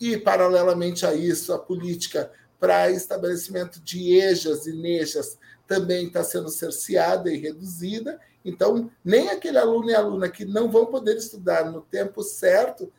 [0.00, 6.48] e, paralelamente a isso, a política para estabelecimento de EJAs e NEJAs também está sendo
[6.48, 8.18] cerceada e reduzida.
[8.44, 12.90] Então, nem aquele aluno e aluna que não vão poder estudar no tempo certo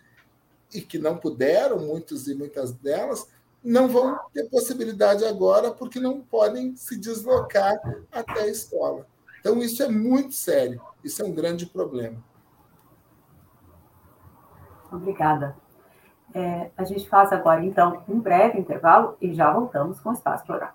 [0.73, 3.27] e que não puderam, muitos e muitas delas,
[3.63, 7.75] não vão ter possibilidade agora porque não podem se deslocar
[8.11, 9.07] até a escola.
[9.39, 12.23] Então, isso é muito sério, isso é um grande problema.
[14.91, 15.55] Obrigada.
[16.33, 20.45] É, a gente faz agora, então, um breve intervalo e já voltamos com o Espaço
[20.45, 20.71] Plural.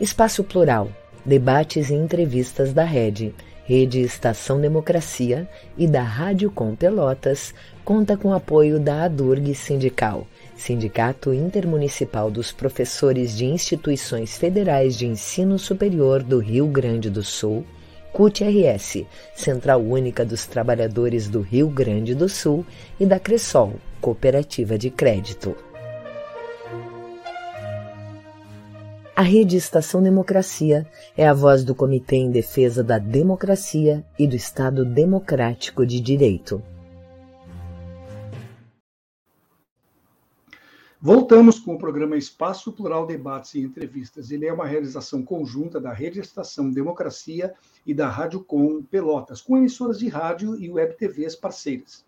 [0.00, 0.88] Espaço Plural,
[1.24, 3.34] debates e entrevistas da Rede,
[3.64, 11.34] Rede Estação Democracia e da Rádio Com Pelotas, conta com apoio da ADURG Sindical, Sindicato
[11.34, 17.64] Intermunicipal dos Professores de Instituições Federais de Ensino Superior do Rio Grande do Sul,
[18.12, 22.64] CUT-RS, Central Única dos Trabalhadores do Rio Grande do Sul,
[22.98, 25.54] e da Cressol, Cooperativa de Crédito.
[29.18, 34.36] A Rede Estação Democracia é a voz do Comitê em Defesa da Democracia e do
[34.36, 36.62] Estado Democrático de Direito.
[41.00, 44.32] Voltamos com o programa Espaço Plural Debates e Entrevistas.
[44.32, 47.54] Ele é uma realização conjunta da Rede Estação Democracia
[47.88, 52.06] e da Rádio Com Pelotas, com emissoras de rádio e web TVs parceiras.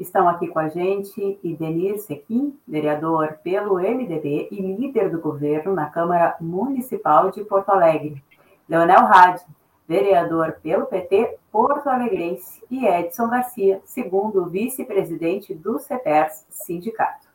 [0.00, 5.90] Estão aqui com a gente Idenir Sequim, vereador pelo MDB e líder do governo na
[5.90, 8.24] Câmara Municipal de Porto Alegre.
[8.66, 9.44] Leonel Hadi,
[9.86, 12.64] vereador pelo PT Porto Alegrense.
[12.70, 17.31] E Edson Garcia, segundo vice-presidente do CEPERS Sindicato.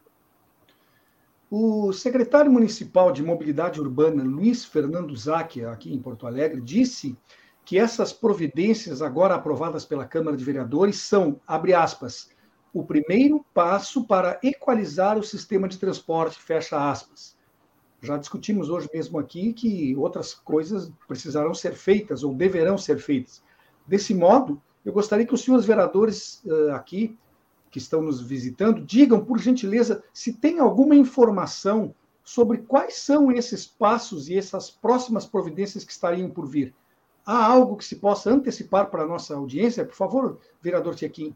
[1.50, 7.18] O secretário municipal de Mobilidade Urbana, Luiz Fernando Záquia, aqui em Porto Alegre, disse
[7.64, 12.30] que essas providências agora aprovadas pela Câmara de Vereadores são, abre aspas,
[12.74, 17.38] o primeiro passo para equalizar o sistema de transporte, fecha aspas.
[18.02, 23.42] Já discutimos hoje mesmo aqui que outras coisas precisarão ser feitas ou deverão ser feitas.
[23.88, 27.18] Desse modo, eu gostaria que os senhores vereadores uh, aqui
[27.70, 33.66] que estão nos visitando, digam, por gentileza, se tem alguma informação sobre quais são esses
[33.66, 36.74] passos e essas próximas providências que estariam por vir.
[37.26, 39.86] Há algo que se possa antecipar para a nossa audiência?
[39.86, 41.34] Por favor, vereador Tchequim.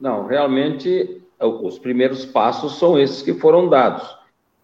[0.00, 4.08] Não, realmente, os primeiros passos são esses que foram dados.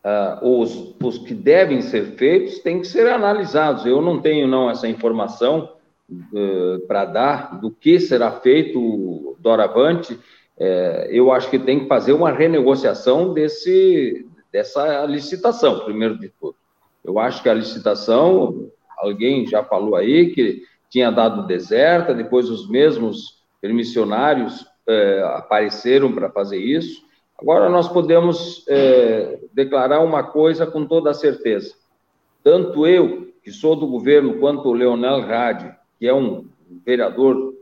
[0.03, 3.85] Uh, os, os que devem ser feitos têm que ser analisados.
[3.85, 5.73] Eu não tenho, não, essa informação
[6.11, 10.19] uh, para dar do que será feito doravante,
[10.59, 16.55] é, eu acho que tem que fazer uma renegociação desse, dessa licitação, primeiro de tudo.
[17.03, 22.69] Eu acho que a licitação, alguém já falou aí que tinha dado deserta, depois os
[22.69, 27.03] mesmos permissionários é, apareceram para fazer isso.
[27.41, 31.75] Agora nós podemos é, declarar uma coisa com toda a certeza.
[32.45, 36.47] Tanto eu, que sou do governo, quanto o Leonel Rade, que é um
[36.85, 37.55] vereador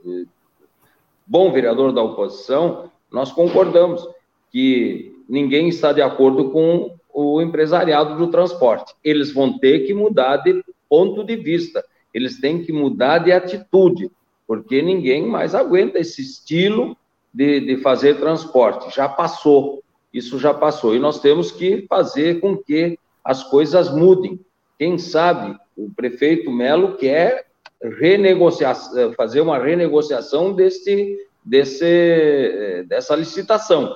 [1.29, 4.09] bom vereador da oposição, nós concordamos
[4.51, 8.95] que ninguém está de acordo com o empresariado do transporte.
[9.05, 14.11] Eles vão ter que mudar de ponto de vista, eles têm que mudar de atitude,
[14.47, 16.97] porque ninguém mais aguenta esse estilo
[17.33, 18.95] de, de fazer transporte.
[18.97, 20.97] Já passou, isso já passou.
[20.97, 24.41] E nós temos que fazer com que as coisas mudem.
[24.79, 27.48] Quem sabe o prefeito Melo quer
[27.83, 28.77] renegociar,
[29.17, 33.95] fazer uma renegociação desse, desse, dessa licitação.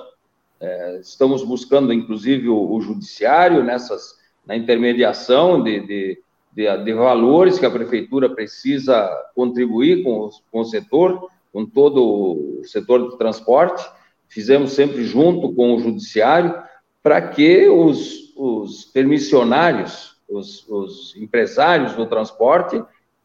[0.59, 4.15] É, estamos buscando, inclusive, o, o, judiciário nessas,
[4.45, 6.21] na intermediação de, de,
[6.53, 12.61] de, de, valores que a prefeitura precisa contribuir com, com o setor, com todo o
[12.63, 13.85] setor de transporte.
[14.29, 16.55] Fizemos sempre junto com o judiciário
[17.03, 22.81] para que os, os permissionários, os, os empresários do transporte,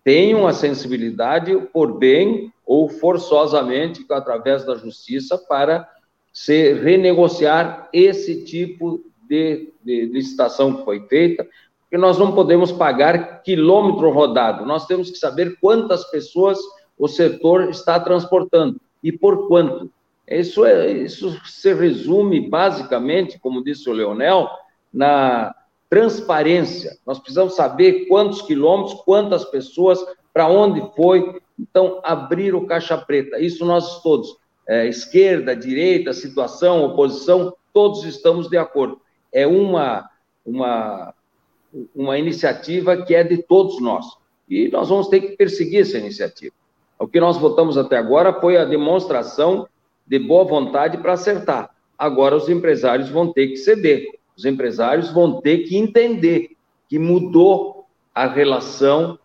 [0.09, 5.87] tenham a sensibilidade por bem ou forçosamente através da justiça para
[6.33, 11.47] se renegociar esse tipo de, de licitação que foi feita,
[11.83, 16.59] porque nós não podemos pagar quilômetro rodado, nós temos que saber quantas pessoas
[16.97, 19.91] o setor está transportando e por quanto.
[20.27, 24.49] Isso, é, isso se resume basicamente, como disse o Leonel,
[24.91, 25.55] na
[25.89, 26.99] transparência.
[27.07, 29.99] Nós precisamos saber quantos quilômetros, quantas pessoas,
[30.33, 31.41] para onde foi.
[31.59, 33.39] Então, abrir o caixa preta.
[33.39, 34.37] Isso nós todos,
[34.67, 39.01] é, esquerda, direita, situação, oposição, todos estamos de acordo.
[39.33, 40.09] É uma,
[40.45, 41.15] uma
[41.95, 44.07] uma iniciativa que é de todos nós.
[44.49, 46.55] E nós vamos ter que perseguir essa iniciativa.
[46.99, 49.69] O que nós votamos até agora foi a demonstração
[50.07, 51.71] de boa vontade para acertar.
[51.97, 54.18] Agora os empresários vão ter que ceder.
[54.39, 56.57] Os empresários vão ter que entender
[56.89, 59.19] que mudou a relação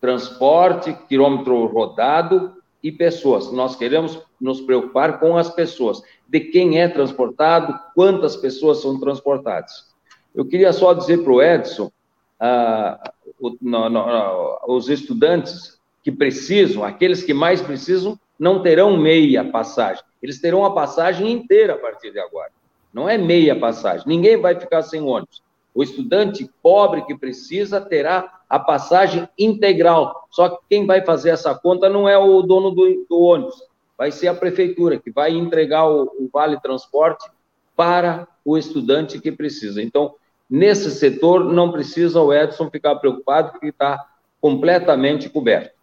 [0.00, 3.52] transporte, quilômetro rodado e pessoas.
[3.52, 9.90] Nós queremos nos preocupar com as pessoas, de quem é transportado, quantas pessoas são transportadas.
[10.34, 11.92] Eu queria só dizer para o Edson,
[12.40, 20.02] ah, o, no, os estudantes que precisam, aqueles que mais precisam, não terão meia passagem,
[20.22, 22.50] eles terão a passagem inteira a partir de agora.
[22.92, 25.42] Não é meia passagem, ninguém vai ficar sem ônibus.
[25.74, 30.26] O estudante pobre que precisa terá a passagem integral.
[30.30, 33.62] Só que quem vai fazer essa conta não é o dono do, do ônibus,
[33.96, 37.30] vai ser a prefeitura que vai entregar o, o vale transporte
[37.76, 39.80] para o estudante que precisa.
[39.80, 40.14] Então,
[40.48, 44.04] nesse setor, não precisa o Edson ficar preocupado, porque está
[44.40, 45.79] completamente coberto.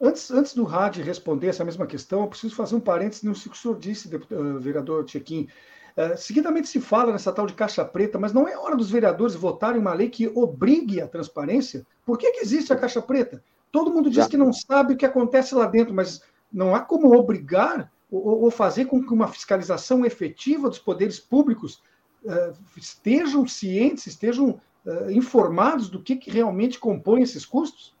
[0.00, 3.50] Antes, antes do Rádio responder essa mesma questão, eu preciso fazer um parênteses no que
[3.50, 5.46] o senhor disse, deputado, uh, vereador Tchequim.
[5.94, 9.34] Uh, seguidamente se fala nessa tal de caixa preta, mas não é hora dos vereadores
[9.34, 11.86] votarem uma lei que obrigue a transparência?
[12.06, 13.44] Por que, que existe a caixa preta?
[13.70, 14.28] Todo mundo diz Já.
[14.28, 18.50] que não sabe o que acontece lá dentro, mas não há como obrigar ou, ou
[18.50, 21.82] fazer com que uma fiscalização efetiva dos poderes públicos
[22.24, 27.94] uh, estejam cientes, estejam uh, informados do que, que realmente compõe esses custos?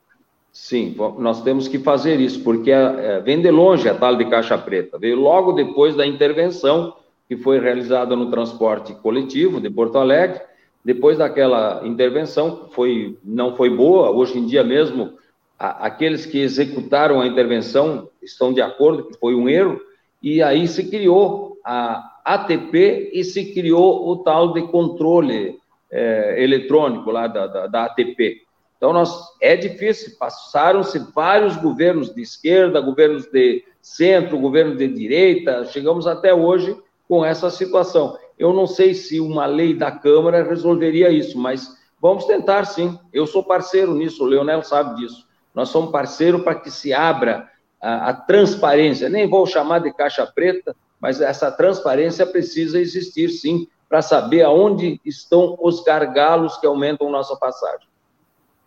[0.52, 4.58] Sim, nós temos que fazer isso, porque é, vem de longe a tal de caixa
[4.58, 4.98] preta.
[4.98, 6.94] Veio logo depois da intervenção
[7.28, 10.40] que foi realizada no transporte coletivo de Porto Alegre.
[10.84, 15.12] Depois daquela intervenção, foi, não foi boa, hoje em dia mesmo,
[15.56, 19.80] a, aqueles que executaram a intervenção estão de acordo que foi um erro,
[20.20, 25.56] e aí se criou a ATP e se criou o tal de controle
[25.90, 28.42] é, eletrônico lá da, da, da, ATP.
[28.80, 35.66] Então, nós, é difícil, passaram-se vários governos de esquerda, governos de centro, governos de direita,
[35.66, 36.74] chegamos até hoje
[37.06, 38.16] com essa situação.
[38.38, 42.98] Eu não sei se uma lei da Câmara resolveria isso, mas vamos tentar sim.
[43.12, 45.28] Eu sou parceiro nisso, o Leonel sabe disso.
[45.54, 50.26] Nós somos parceiro para que se abra a, a transparência, nem vou chamar de caixa
[50.26, 57.10] preta, mas essa transparência precisa existir sim, para saber aonde estão os gargalos que aumentam
[57.10, 57.89] nossa passagem.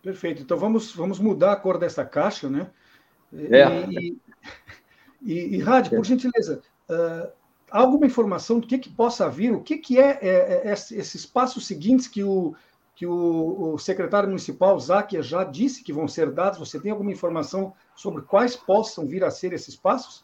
[0.04, 0.42] Perfeito.
[0.42, 2.70] Então vamos, vamos mudar a cor dessa caixa, né?
[3.32, 3.90] É.
[3.90, 4.18] E,
[5.22, 7.32] e, e Rádio, por gentileza, uh,
[7.70, 9.52] alguma informação do que, que possa vir?
[9.52, 12.54] O que, que é, é, é esses passos seguintes que o,
[12.94, 16.58] que o, o secretário municipal, Záquia, já disse que vão ser dados?
[16.58, 20.22] Você tem alguma informação sobre quais possam vir a ser esses passos?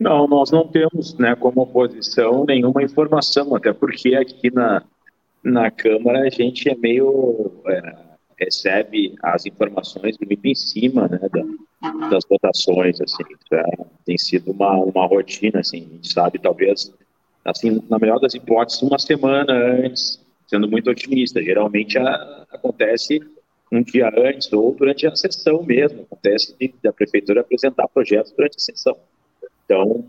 [0.00, 4.82] Não, nós não temos, né, como oposição, nenhuma informação, até porque aqui na,
[5.48, 7.62] na Câmara a gente é meio.
[7.66, 13.24] É, recebe as informações muito em cima né, da, das votações, assim,
[14.04, 16.94] tem sido uma, uma rotina, assim, a gente sabe, talvez,
[17.44, 23.20] assim, na melhor das hipóteses, uma semana antes, sendo muito otimista, geralmente a, acontece
[23.70, 28.56] um dia antes ou durante a sessão mesmo, acontece de, da prefeitura apresentar projetos durante
[28.56, 28.96] a sessão.
[29.64, 30.04] Então,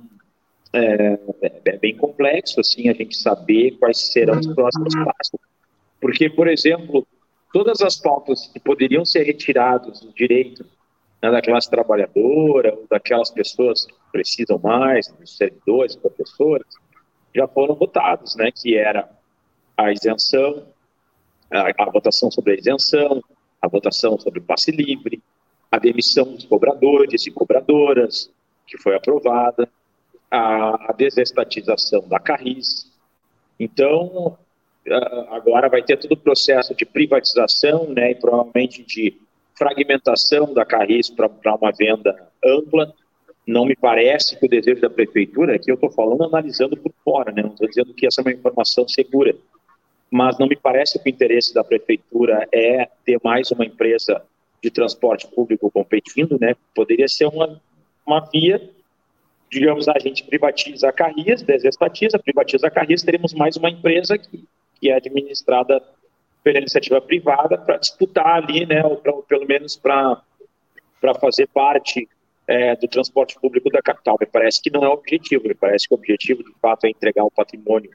[0.74, 1.20] é,
[1.66, 5.40] é, bem complexo assim a gente saber quais serão os próximos passos.
[6.00, 7.08] Porque, por exemplo,
[7.52, 10.66] todas as pautas que poderiam ser retiradas do direito
[11.22, 16.68] né, da classe trabalhadora, ou daquelas pessoas que precisam mais, dos servidores, professores,
[17.36, 19.10] já foram votadas, né, que era
[19.78, 20.66] a isenção,
[21.52, 23.22] a, a votação sobre a isenção,
[23.62, 25.22] a votação sobre o passe livre,
[25.72, 28.32] a demissão dos cobradores e cobradoras,
[28.66, 29.70] que foi aprovada,
[30.32, 32.92] a, desestatização da Carris.
[33.60, 34.38] Então,
[35.30, 39.18] agora vai ter todo o processo de privatização, né, e provavelmente de
[39.58, 42.94] fragmentação da Carris para uma venda ampla.
[43.46, 47.32] Não me parece que o desejo da prefeitura, aqui eu estou falando analisando por fora,
[47.32, 49.36] né, não estou dizendo que essa é uma informação segura,
[50.12, 54.24] mas não me parece que o interesse da prefeitura é ter mais uma empresa
[54.62, 56.56] de transporte público competindo, né?
[56.76, 57.62] Poderia ser uma
[58.06, 58.60] uma via
[59.52, 64.46] digamos, a gente privatiza a Carris, desestatiza, privatiza a Carris, teremos mais uma empresa que,
[64.80, 65.82] que é administrada
[66.44, 70.22] pela iniciativa privada para disputar ali, né, ou pra, pelo menos para
[71.20, 72.08] fazer parte
[72.48, 74.18] é, do transporte público da capital.
[74.20, 76.90] Me parece que não é o objetivo, me parece que o objetivo, de fato, é
[76.90, 77.92] entregar o patrimônio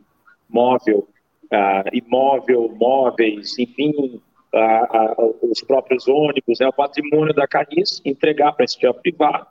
[0.49, 1.09] móvel,
[1.47, 4.21] uh, imóvel, móveis, enfim,
[4.55, 9.47] uh, uh, os próprios ônibus, né, o patrimônio da Caris, entregar para a iniciativa privada,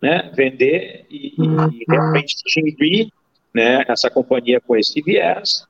[0.00, 1.70] né, vender e, e uhum.
[1.88, 3.12] realmente extinguir
[3.54, 5.66] né, essa companhia com esse viés.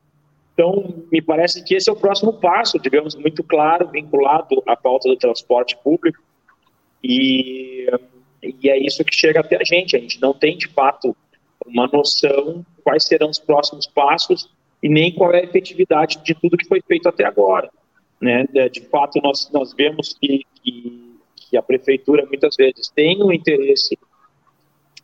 [0.53, 5.09] Então, me parece que esse é o próximo passo, digamos, muito claro, vinculado à pauta
[5.09, 6.21] do transporte público.
[7.03, 7.87] E,
[8.43, 9.97] e é isso que chega até a gente.
[9.97, 11.17] A gente não tem, de fato,
[11.65, 14.51] uma noção quais serão os próximos passos
[14.83, 17.71] e nem qual é a efetividade de tudo que foi feito até agora.
[18.21, 18.45] Né?
[18.73, 23.97] De fato, nós, nós vemos que, que, que a prefeitura muitas vezes tem um interesse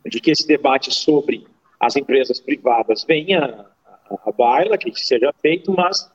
[0.05, 1.45] de que esse debate sobre
[1.79, 3.65] as empresas privadas venha
[4.25, 6.09] à baila, que seja feito, mas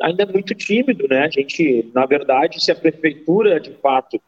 [0.00, 1.24] ainda é muito tímido, né?
[1.24, 4.20] A gente, na verdade, se a prefeitura de fato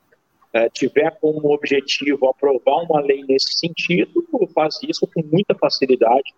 [0.53, 6.33] é, tiver como objetivo aprovar uma lei nesse sentido, faz isso com muita facilidade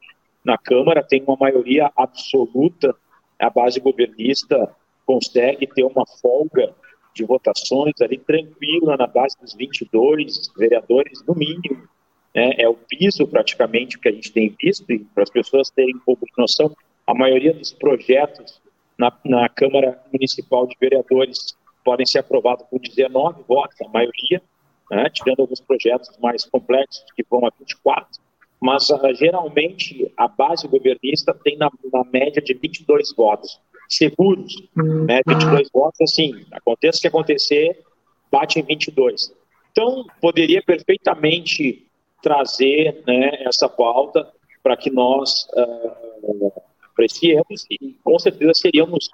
[0.45, 2.95] na Câmara, tem uma maioria absoluta,
[3.39, 4.75] a base governista
[5.07, 6.75] consegue ter uma folga
[7.15, 11.89] de votações ali tranquila na base dos 22 vereadores, no mínimo,
[12.35, 15.97] né, é o piso praticamente que a gente tem visto, e para as pessoas terem
[15.97, 16.75] um pouco de noção,
[17.07, 18.61] a maioria dos projetos
[18.99, 24.43] na, na Câmara Municipal de Vereadores podem ser aprovados com 19 votos, a maioria,
[24.91, 28.21] né, tirando alguns projetos mais complexos que vão a 24,
[28.61, 33.59] mas uh, geralmente a base governista tem na, na, média de 22 votos
[33.89, 37.83] seguros, né, 22 votos, assim, aconteça o que acontecer,
[38.31, 39.33] bate em 22.
[39.73, 41.87] Então, poderia perfeitamente
[42.23, 44.29] trazer né, essa pauta
[44.63, 46.53] para que nós uh,
[46.93, 49.09] apreciemos e com certeza seríamos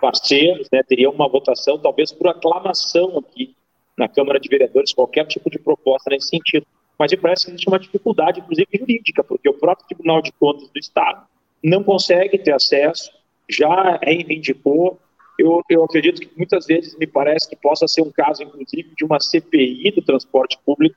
[0.00, 3.54] parceiros, né, teria uma votação talvez por aclamação aqui
[3.96, 6.66] na Câmara de Vereadores, qualquer tipo de proposta nesse sentido.
[6.98, 10.68] Mas me parece que existe uma dificuldade, inclusive jurídica, porque o próprio Tribunal de Contas
[10.68, 11.26] do Estado
[11.62, 13.10] não consegue ter acesso,
[13.48, 14.98] já reivindicou.
[15.38, 19.04] Eu, eu acredito que muitas vezes me parece que possa ser um caso, inclusive, de
[19.04, 20.96] uma CPI do transporte público,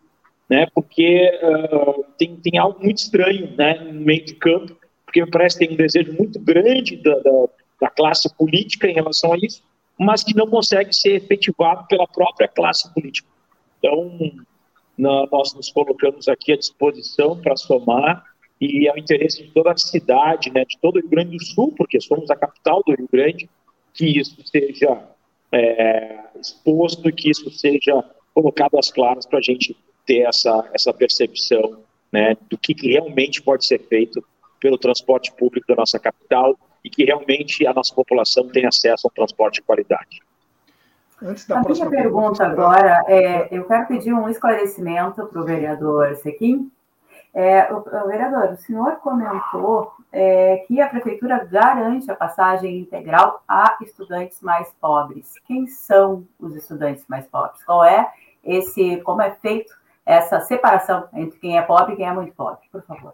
[0.50, 5.58] né, porque uh, tem, tem algo muito estranho né, no meio de campo, porque parece
[5.58, 7.48] que tem um desejo muito grande da, da,
[7.82, 9.64] da classe política em relação a isso,
[9.98, 13.28] mas que não consegue ser efetivado pela própria classe política.
[13.80, 14.18] Então,
[14.98, 18.24] na, nós nos colocamos aqui à disposição para somar
[18.60, 21.44] e é o interesse de toda a cidade, né, de todo o Rio Grande do
[21.44, 23.50] Sul, porque somos a capital do Rio Grande,
[23.94, 25.04] que isso seja
[25.52, 29.76] é, exposto, que isso seja colocado às claras para a gente
[30.06, 31.80] ter essa, essa percepção
[32.12, 34.24] né, do que, que realmente pode ser feito
[34.60, 39.10] pelo transporte público da nossa capital e que realmente a nossa população tem acesso a
[39.10, 40.22] um transporte de qualidade.
[41.22, 46.16] Antes da a minha pergunta agora é, eu quero pedir um esclarecimento para o vereador
[46.18, 46.72] Sequim.
[47.34, 53.44] É, o, o, vereador, o senhor comentou é, que a prefeitura garante a passagem integral
[53.48, 55.34] a estudantes mais pobres.
[55.46, 57.62] Quem são os estudantes mais pobres?
[57.66, 58.10] Qual é
[58.44, 59.74] esse, como é feito
[60.06, 63.14] essa separação entre quem é pobre e quem é muito pobre, por favor.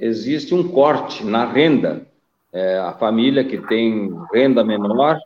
[0.00, 2.06] Existe um corte na renda.
[2.52, 5.18] É, a família que tem renda menor,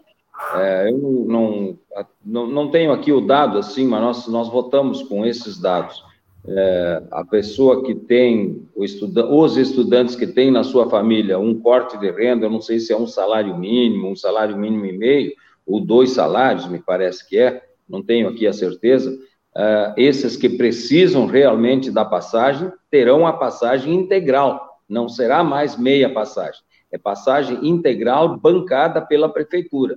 [0.54, 1.78] é, eu não,
[2.24, 6.02] não, não tenho aqui o dado assim, mas nós, nós votamos com esses dados.
[6.46, 11.98] É, a pessoa que tem, estuda, os estudantes que têm na sua família um corte
[11.98, 15.32] de renda, eu não sei se é um salário mínimo, um salário mínimo e meio,
[15.66, 19.14] ou dois salários, me parece que é, não tenho aqui a certeza,
[19.58, 26.08] uh, esses que precisam realmente da passagem terão a passagem integral, não será mais meia
[26.08, 29.96] passagem, é passagem integral bancada pela prefeitura,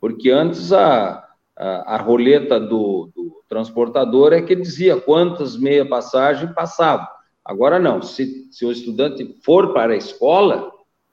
[0.00, 6.52] porque antes a, a, a roleta do, do, transportador é que dizia quantas meia passagem
[6.54, 7.06] passavam.
[7.44, 10.70] Agora não, se, se o estudante for para a escola,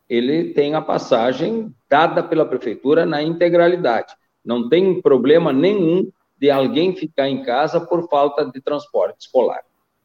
[0.08, 4.14] ele tem a passagem dada pela prefeitura na integralidade.
[4.46, 9.62] Não tem problema nenhum de alguém ficar em casa por falta de transporte escolar.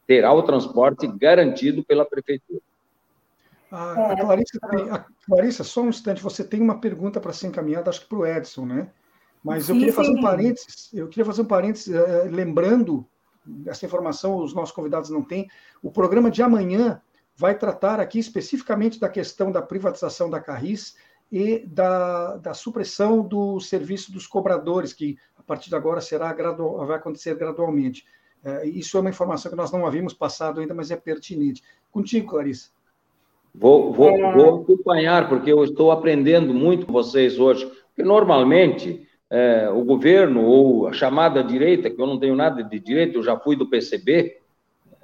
[0.06, 2.60] Terá o transporte garantido pela prefeitura.
[3.70, 4.16] A, a, é.
[4.16, 4.58] Clarissa,
[4.90, 8.18] a Clarissa, só um instante, você tem uma pergunta para ser encaminhada, acho que para
[8.18, 8.90] o Edson, né?
[9.42, 13.06] Mas eu queria fazer um parênteses, eu queria fazer um parênteses, uh, lembrando,
[13.66, 15.48] essa informação os nossos convidados não têm,
[15.82, 17.00] o programa de amanhã
[17.34, 20.94] vai tratar aqui especificamente da questão da privatização da Carris
[21.30, 26.86] e da, da supressão do serviço dos cobradores, que a partir de agora será gradual,
[26.86, 28.04] vai acontecer gradualmente.
[28.44, 31.62] É, isso é uma informação que nós não havíamos passado ainda, mas é pertinente.
[31.90, 32.70] Contigo, Clarissa.
[33.54, 34.32] Vou, vou, é...
[34.32, 37.66] vou acompanhar, porque eu estou aprendendo muito com vocês hoje.
[37.66, 42.78] Porque normalmente é, o governo ou a chamada direita, que eu não tenho nada de
[42.78, 44.38] direita, eu já fui do PCB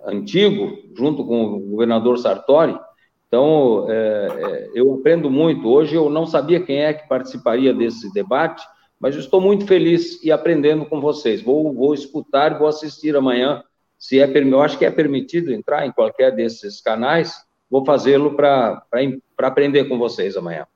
[0.05, 2.79] antigo, junto com o governador Sartori.
[3.27, 5.69] Então, é, é, eu aprendo muito.
[5.69, 8.63] Hoje eu não sabia quem é que participaria desse debate,
[9.01, 11.41] mas eu estou muito feliz e aprendendo com vocês.
[11.41, 13.63] Vou, vou escutar e vou assistir amanhã,
[13.99, 17.47] se é eu acho que é permitido entrar em qualquer desses canais.
[17.71, 18.83] Vou fazê-lo para
[19.39, 20.67] aprender com vocês amanhã.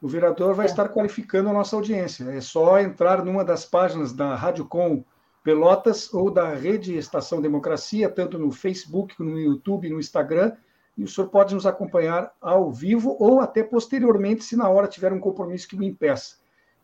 [0.00, 2.24] O vereador vai estar qualificando a nossa audiência.
[2.24, 5.02] É só entrar numa das páginas da Rádio Com
[5.42, 10.52] Pelotas ou da Rede Estação Democracia, tanto no Facebook, no YouTube, no Instagram,
[10.98, 15.12] e o senhor pode nos acompanhar ao vivo ou até posteriormente, se na hora tiver
[15.12, 16.36] um compromisso que me impeça.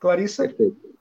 [0.02, 0.42] Clarissa?
[0.42, 0.92] Perfeito.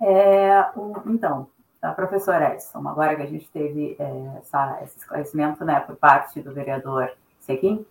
[0.00, 0.66] É,
[1.06, 1.46] então,
[1.82, 6.40] a professora Edson, agora que a gente teve é, essa, esse esclarecimento né, por parte
[6.40, 7.84] do vereador Sequim,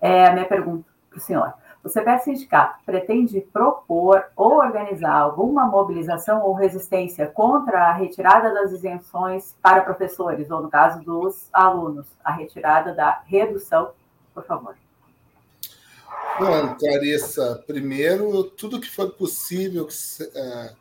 [0.00, 1.54] é, a minha pergunta para o senhor.
[1.84, 8.72] O CPF Sindicato pretende propor ou organizar alguma mobilização ou resistência contra a retirada das
[8.72, 13.92] isenções para professores, ou no caso dos alunos, a retirada da redução,
[14.34, 14.74] por favor.
[16.38, 19.94] Bom, Clarissa, primeiro, tudo que for possível que,
[20.34, 20.74] é,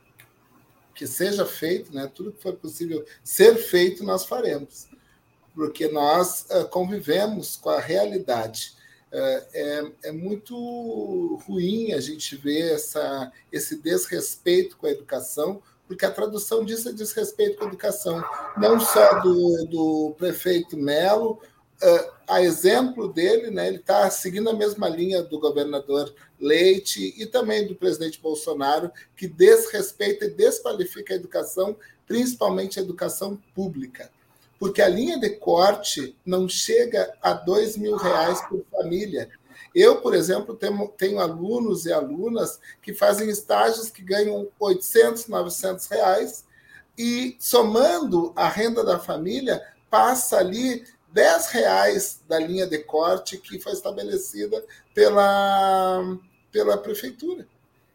[0.93, 4.89] que seja feito, né, tudo que for possível ser feito, nós faremos,
[5.53, 8.73] porque nós é, convivemos com a realidade.
[9.11, 16.05] É, é, é, muito ruim a gente ver essa, esse desrespeito com a educação, porque
[16.05, 18.21] a tradução disso é desrespeito com a educação,
[18.57, 21.39] não só do, do prefeito Melo,
[22.27, 27.67] a exemplo dele, né, ele está seguindo a mesma linha do governador Leite e também
[27.67, 31.75] do presidente Bolsonaro, que desrespeita e desqualifica a educação,
[32.07, 34.09] principalmente a educação pública.
[34.59, 39.29] Porque a linha de corte não chega a dois mil reais por família.
[39.73, 45.85] Eu, por exemplo, tenho, tenho alunos e alunas que fazem estágios que ganham 800, 900
[45.87, 46.45] reais
[46.97, 50.85] e somando a renda da família passa ali
[51.15, 54.61] 10 reais da linha de corte que foi estabelecida
[54.93, 56.03] pela,
[56.51, 57.47] pela prefeitura.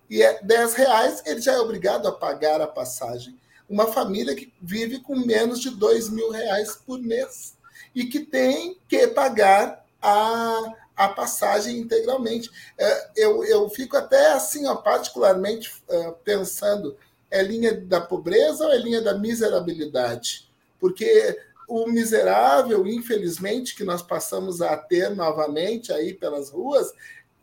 [0.09, 3.39] E é 10 reais, ele já é obrigado a pagar a passagem.
[3.69, 7.59] Uma família que vive com menos de 2 mil reais por mês
[7.95, 12.51] e que tem que pagar a, a passagem integralmente.
[12.79, 16.97] É, eu, eu fico até assim, ó, particularmente uh, pensando,
[17.31, 20.51] é linha da pobreza ou é linha da miserabilidade?
[20.81, 21.39] Porque
[21.71, 26.93] o miserável, infelizmente, que nós passamos a ter novamente aí pelas ruas,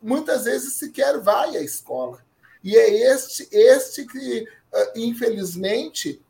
[0.02, 2.22] muitas vezes sequer vai à escola.
[2.62, 6.22] E é este, este que, ah, infelizmente,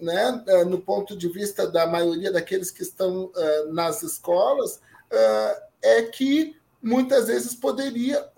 [0.00, 4.80] né, ah, no ponto de vista da maioria daqueles que estão uh, nas escolas,
[5.12, 8.28] uh, é que muitas vezes poderia,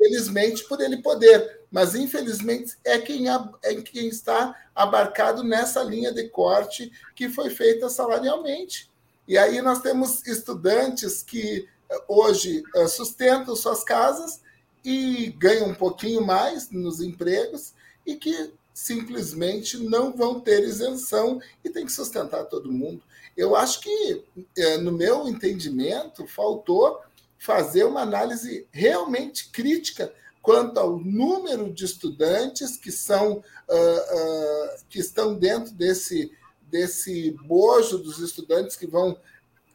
[0.00, 6.26] felizmente, por ele poder, mas infelizmente é quem, é quem está abarcado nessa linha de
[6.30, 8.90] corte que foi feita salarialmente.
[9.28, 14.40] E aí nós temos estudantes que eh, hoje eh, sustentam suas casas
[14.82, 17.74] e ganham um pouquinho mais nos empregos
[18.06, 23.02] e que simplesmente não vão ter isenção e tem que sustentar todo mundo.
[23.36, 24.24] Eu acho que,
[24.56, 27.00] eh, no meu entendimento, faltou
[27.40, 30.12] fazer uma análise realmente crítica
[30.42, 36.30] quanto ao número de estudantes que são uh, uh, que estão dentro desse
[36.70, 39.18] desse bojo dos estudantes que vão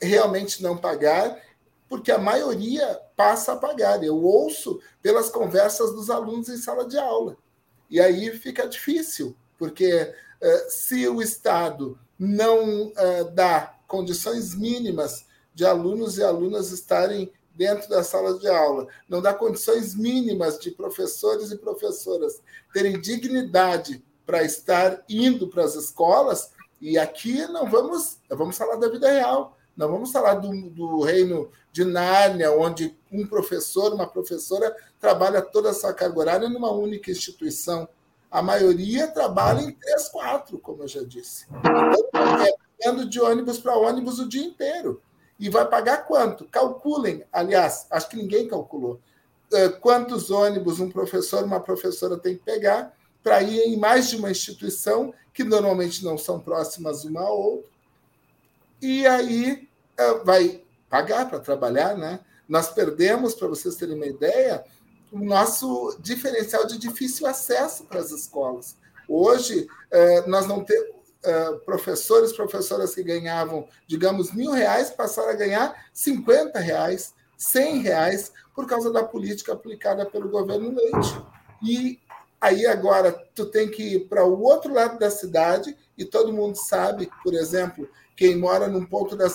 [0.02, 1.38] realmente não pagar,
[1.90, 4.02] porque a maioria passa a pagar.
[4.02, 7.36] Eu ouço pelas conversas dos alunos em sala de aula.
[7.90, 9.92] E aí fica difícil, porque
[10.42, 12.94] uh, se o Estado não
[13.34, 19.34] dá condições mínimas de alunos e alunas estarem dentro da sala de aula, não dá
[19.34, 22.42] condições mínimas de professores e professoras
[22.74, 26.52] terem dignidade para estar indo para as escolas,
[26.82, 31.50] e aqui não vamos, vamos falar da vida real, não vamos falar do, do reino
[31.72, 37.12] de Nárnia, onde um professor, uma professora trabalha toda a sua carga horária numa única
[37.12, 37.88] instituição.
[38.32, 41.46] A maioria trabalha em três, quatro, como eu já disse.
[42.80, 45.02] Então, é de ônibus para ônibus o dia inteiro.
[45.40, 46.46] E vai pagar quanto?
[46.46, 49.00] Calculem, aliás, acho que ninguém calculou.
[49.52, 54.16] Eh, quantos ônibus um professor, uma professora tem que pegar para ir em mais de
[54.16, 57.70] uma instituição, que normalmente não são próximas uma à outra.
[58.82, 59.68] E aí
[59.98, 62.22] eh, vai pagar para trabalhar, né?
[62.48, 64.64] Nós perdemos, para vocês terem uma ideia,
[65.12, 68.78] o nosso diferencial de difícil acesso para as escolas.
[69.08, 70.95] Hoje, eh, nós não temos
[71.26, 78.32] uh, professores, professoras que ganhavam, digamos, mil reais, passaram a ganhar 50 reais, 100 reais,
[78.56, 81.22] por causa da política aplicada pelo governo Leite.
[81.62, 82.00] E
[82.40, 86.56] aí agora tu tem que ir para o outro lado da cidade, e todo mundo
[86.56, 89.28] sabe, por exemplo, quem mora num ponto da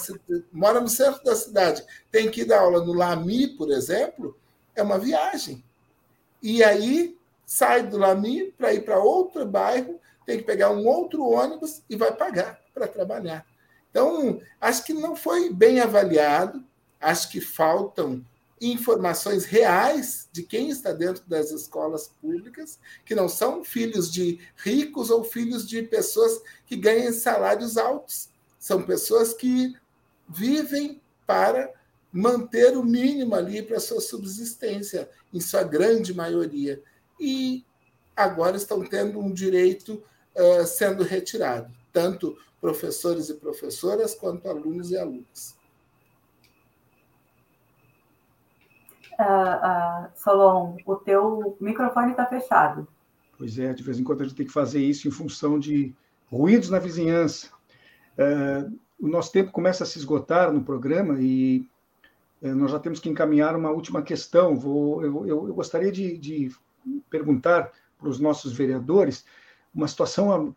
[0.53, 4.37] mora no centro da cidade, tem que dar aula no Lami, por exemplo,
[4.75, 5.63] é uma viagem.
[6.43, 10.01] E aí sai do Lami para ir para outro bairro,
[10.31, 13.45] tem que pegar um outro ônibus e vai pagar para trabalhar.
[13.91, 16.65] Então, acho que não foi bem avaliado,
[17.01, 18.25] acho que faltam
[18.61, 25.11] informações reais de quem está dentro das escolas públicas, que não são filhos de ricos
[25.11, 28.29] ou filhos de pessoas que ganham salários altos.
[28.57, 29.75] São pessoas que
[30.29, 31.73] vivem para
[32.13, 36.81] manter o mínimo ali para sua subsistência, em sua grande maioria.
[37.19, 37.65] E
[38.15, 40.01] agora estão tendo um direito
[40.37, 45.57] uh, sendo retirado, tanto professores e professoras quanto alunos e alunas.
[49.19, 52.87] Uh, uh, Solon, o teu microfone está fechado.
[53.37, 55.95] Pois é, de vez em quando a gente tem que fazer isso em função de
[56.31, 57.49] ruídos na vizinhança.
[58.19, 61.67] Uh, o nosso tempo começa a se esgotar no programa e
[62.43, 64.57] uh, nós já temos que encaminhar uma última questão.
[64.57, 66.55] Vou, eu, eu, eu gostaria de, de,
[67.09, 69.25] perguntar para os nossos vereadores
[69.75, 70.55] uma situação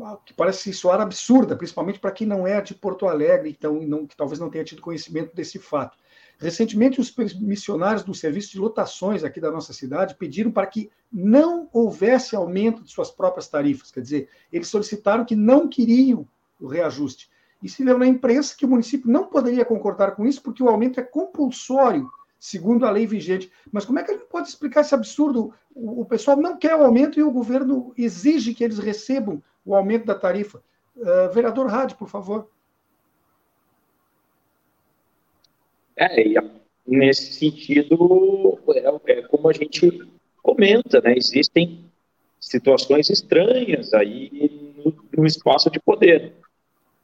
[0.00, 4.06] ah, que parece soar absurda, principalmente para quem não é de Porto Alegre, então não,
[4.06, 5.98] que talvez não tenha tido conhecimento desse fato.
[6.38, 11.68] Recentemente, os missionários do serviço de lotações aqui da nossa cidade pediram para que não
[11.72, 13.90] houvesse aumento de suas próprias tarifas.
[13.90, 16.26] Quer dizer, eles solicitaram que não queriam
[16.58, 17.30] o reajuste.
[17.62, 20.68] E se leu na imprensa que o município não poderia concordar com isso, porque o
[20.68, 22.10] aumento é compulsório,
[22.42, 23.48] segundo a lei vigente.
[23.70, 25.54] Mas como é que a gente pode explicar esse absurdo?
[25.72, 30.06] O, pessoal não quer o aumento e o governo exige que eles recebam o aumento
[30.06, 30.60] da tarifa.
[30.96, 32.50] Uh, vereador Rádio, por favor.
[35.96, 36.34] É,
[36.84, 40.02] nesse sentido, é, é, como a gente
[40.42, 41.14] comenta, né?
[41.16, 41.84] Existem
[42.40, 46.32] situações estranhas aí no, no espaço de poder.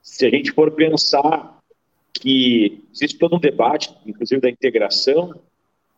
[0.02, 1.57] Se a gente for pensar
[2.18, 5.40] que existe todo um debate, inclusive da integração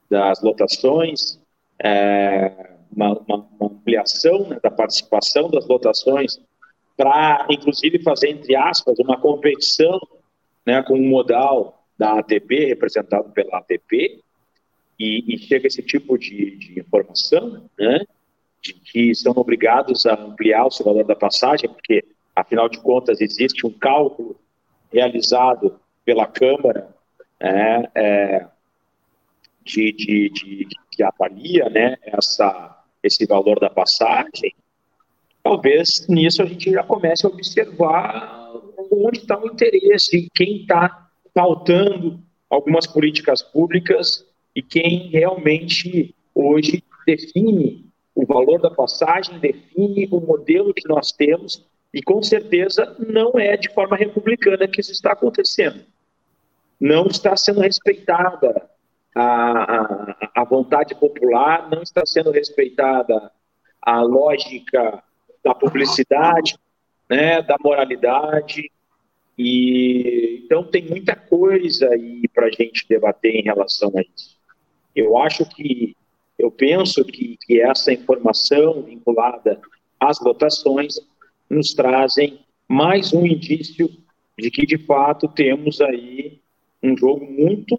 [0.08, 1.40] das lotações,
[1.82, 6.40] é, uma, uma, uma, ampliação né, da participação das lotações
[6.96, 9.98] para, inclusive, fazer, entre aspas, uma competição
[10.66, 14.20] né, com um modal da ATP, representado pela ATP,
[14.98, 18.04] e, e chega esse tipo de, de informação, né,
[18.60, 22.04] de que são obrigados a ampliar o seu valor da passagem, porque,
[22.36, 24.36] afinal de contas, existe um cálculo
[24.92, 26.88] realizado pela Câmara
[27.38, 28.46] é, é,
[29.64, 34.52] de, de, de, que avalia né, essa, esse valor da passagem,
[35.40, 38.50] talvez nisso a gente já comece a observar
[38.90, 47.86] onde está o interesse, quem está pautando algumas políticas públicas e quem realmente hoje define
[48.16, 53.56] o valor da passagem, define o modelo que nós temos e com certeza não é
[53.56, 55.84] de forma republicana que isso está acontecendo.
[56.80, 58.68] Não está sendo respeitada.
[59.14, 63.30] A, a, a vontade popular, não está sendo respeitada.
[63.82, 65.02] A lógica
[65.44, 66.56] da publicidade,
[67.08, 68.70] né, da moralidade,
[69.36, 74.36] e então tem muita coisa aí para a gente debater em relação a isso.
[74.94, 75.96] Eu acho que,
[76.38, 79.60] eu penso que, que essa informação vinculada
[79.98, 80.96] às votações
[81.48, 83.90] nos trazem mais um indício
[84.38, 86.39] de que de fato temos aí
[86.82, 87.74] um jogo muito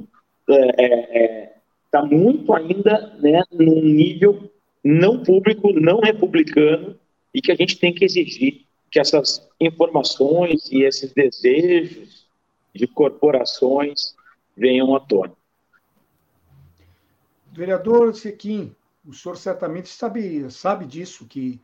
[0.48, 1.56] está é, é,
[1.90, 4.52] tá muito ainda né, num nível
[4.84, 6.98] não público, não republicano
[7.34, 12.28] e que a gente tem que exigir que essas informações e esses desejos
[12.74, 14.16] de corporações
[14.56, 15.34] venham à tona.
[17.54, 18.76] Vereador Sequim,
[19.06, 21.60] o senhor certamente sabe, sabe disso, que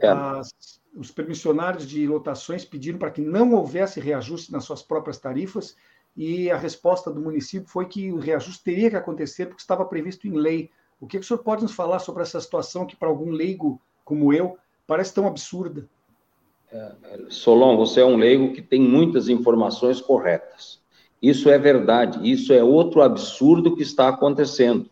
[0.00, 0.08] é.
[0.08, 0.52] as,
[0.96, 5.76] os permissionários de lotações pediram para que não houvesse reajuste nas suas próprias tarifas
[6.16, 10.26] e a resposta do município foi que o reajuste teria que acontecer porque estava previsto
[10.26, 10.70] em lei.
[11.00, 13.80] O que, que o senhor pode nos falar sobre essa situação que, para algum leigo
[14.04, 15.88] como eu, parece tão absurda?
[17.28, 20.80] Solon, você é um leigo que tem muitas informações corretas.
[21.20, 24.90] Isso é verdade, isso é outro absurdo que está acontecendo.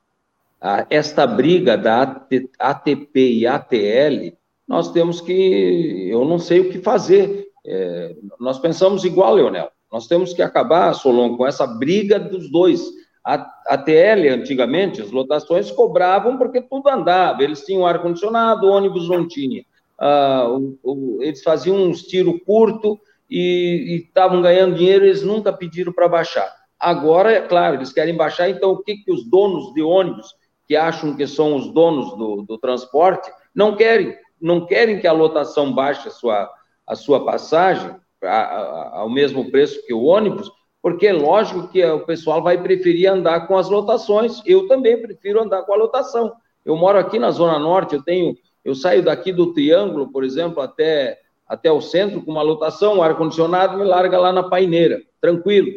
[0.89, 2.25] Esta briga da
[2.59, 4.37] ATP e ATL,
[4.69, 6.09] nós temos que.
[6.11, 7.51] Eu não sei o que fazer.
[7.65, 9.71] É, nós pensamos igual, Leonel.
[9.91, 12.81] Nós temos que acabar, Solon, com essa briga dos dois.
[13.25, 13.35] A
[13.67, 19.63] ATL, antigamente, as lotações cobravam porque tudo andava, eles tinham ar-condicionado, ônibus não tinha.
[19.99, 22.97] ah, o, o, eles faziam uns tiros curtos
[23.29, 26.51] e estavam ganhando dinheiro, eles nunca pediram para baixar.
[26.79, 30.35] Agora, é claro, eles querem baixar, então o que, que os donos de ônibus,
[30.67, 34.17] que acham que são os donos do, do transporte, não querem?
[34.41, 36.51] Não querem que a lotação baixe a sua,
[36.87, 40.51] a sua passagem a, a, ao mesmo preço que o ônibus,
[40.83, 44.41] porque é lógico que o pessoal vai preferir andar com as lotações.
[44.47, 46.33] Eu também prefiro andar com a lotação.
[46.65, 50.63] Eu moro aqui na Zona Norte, eu tenho, eu saio daqui do Triângulo, por exemplo,
[50.63, 55.71] até, até o centro com uma lotação, o ar-condicionado me larga lá na paineira, tranquilo.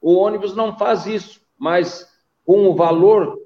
[0.00, 2.08] O ônibus não faz isso, mas
[2.44, 3.36] com o valor,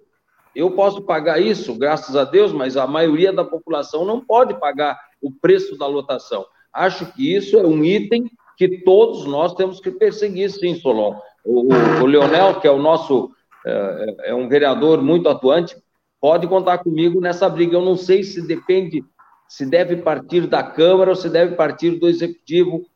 [0.54, 4.98] eu posso pagar isso, graças a Deus, mas a maioria da população não pode pagar
[5.20, 6.44] o preço da lotação.
[6.72, 8.30] Acho que isso é um item
[8.68, 11.16] que todos nós temos que perseguir, sim, Solon.
[11.44, 13.30] O, o, Leonel, que é o nosso,
[13.66, 15.76] é, é, um vereador muito atuante,
[16.20, 17.76] pode contar comigo nessa briga.
[17.76, 19.04] Eu não sei se depende,
[19.48, 22.86] se deve partir da Câmara ou se deve partir do Executivo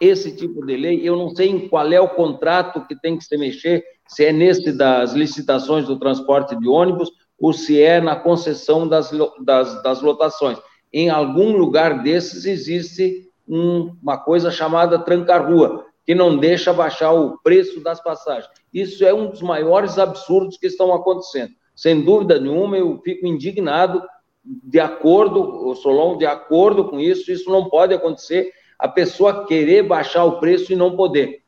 [0.00, 1.00] esse tipo de lei.
[1.02, 4.32] Eu não sei em qual é o contrato que tem que se mexer, se é
[4.32, 9.10] nesse das licitações do transporte de ônibus ou se é na concessão das,
[9.42, 10.58] das, das lotações.
[10.92, 17.38] Em algum lugar desses existe um, uma coisa chamada tranca-rua, que não deixa baixar o
[17.38, 18.48] preço das passagens.
[18.72, 21.52] Isso é um dos maiores absurdos que estão acontecendo.
[21.74, 24.02] Sem dúvida nenhuma, eu fico indignado,
[24.44, 30.24] de acordo, Solon, de acordo com isso, isso não pode acontecer, a pessoa querer baixar
[30.24, 31.42] o preço e não poder.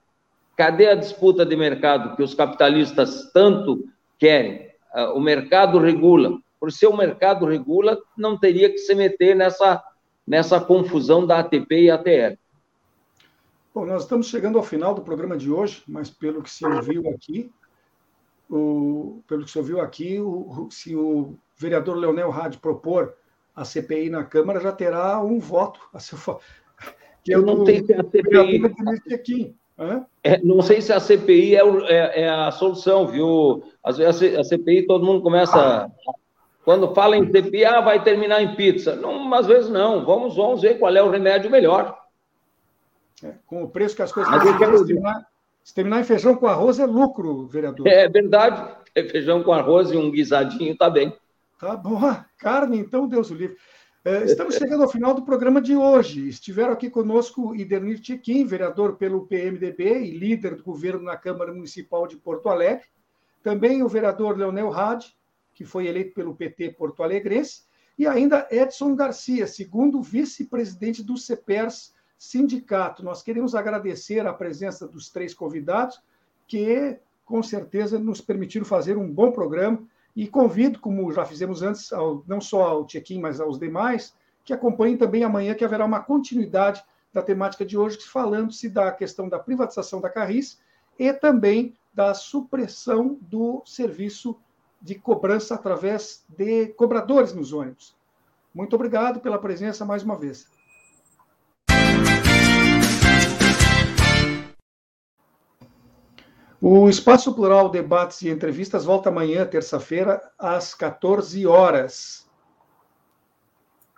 [0.57, 3.85] Cadê a disputa de mercado que os capitalistas tanto
[4.19, 4.69] querem?
[4.93, 6.39] Ah, o mercado regula.
[6.59, 9.81] Por ser o mercado regula, não teria que se meter nessa
[10.29, 12.39] nessa confusão da ATP e ATR.
[13.75, 17.09] Bom, nós estamos chegando ao final do programa de hoje, mas pelo que se ouviu
[17.09, 17.51] aqui,
[18.51, 23.15] o, pelo que se ouviu aqui, o, se o vereador Leonel Hadi propor
[23.57, 26.43] a CPI na Câmara, já terá um voto a seu favor.
[27.27, 29.57] Eu não sei se a CPI.
[30.25, 33.63] É, não sei se a CPI é, é, é, a solução, viu?
[33.83, 35.91] Às vezes a CPI todo mundo começa
[36.69, 38.95] quando fala em CPI, ah, vai terminar em pizza.
[38.95, 40.05] Não, às vezes não.
[40.05, 41.99] Vamos, vamos ver qual é o remédio melhor.
[43.25, 44.77] É, com o preço que as coisas quero...
[44.77, 45.27] se, terminar,
[45.65, 47.89] se terminar em feijão com arroz é lucro, vereador.
[47.89, 48.71] É verdade.
[48.95, 51.17] É feijão com arroz e um guisadinho tá bem.
[51.59, 51.99] Tá bom.
[52.37, 53.57] Carne, então, Deus o livre.
[54.05, 56.29] É, estamos chegando ao final do programa de hoje.
[56.29, 62.07] Estiveram aqui conosco Idenir Tiquim, vereador pelo PMDB e líder do governo na Câmara Municipal
[62.07, 62.85] de Porto Alegre.
[63.43, 65.17] Também o vereador Leonel Hadi,
[65.59, 67.63] que foi eleito pelo PT Porto Alegrense,
[67.99, 73.05] e ainda Edson Garcia, segundo vice-presidente do CEPERS Sindicato.
[73.05, 76.01] Nós queremos agradecer a presença dos três convidados,
[76.47, 79.83] que com certeza nos permitiram fazer um bom programa.
[80.15, 84.53] E convido, como já fizemos antes, ao, não só ao Tchequim, mas aos demais, que
[84.53, 89.41] acompanhem também amanhã, que haverá uma continuidade da temática de hoje, falando-se da questão da
[89.41, 90.61] privatização da Carris
[90.97, 94.39] e também da supressão do serviço
[94.81, 97.97] de cobrança através de cobradores nos ônibus.
[98.55, 100.49] Muito obrigado pela presença mais uma vez.
[106.61, 112.29] O Espaço Plural Debates e Entrevistas volta amanhã, terça-feira, às 14 horas.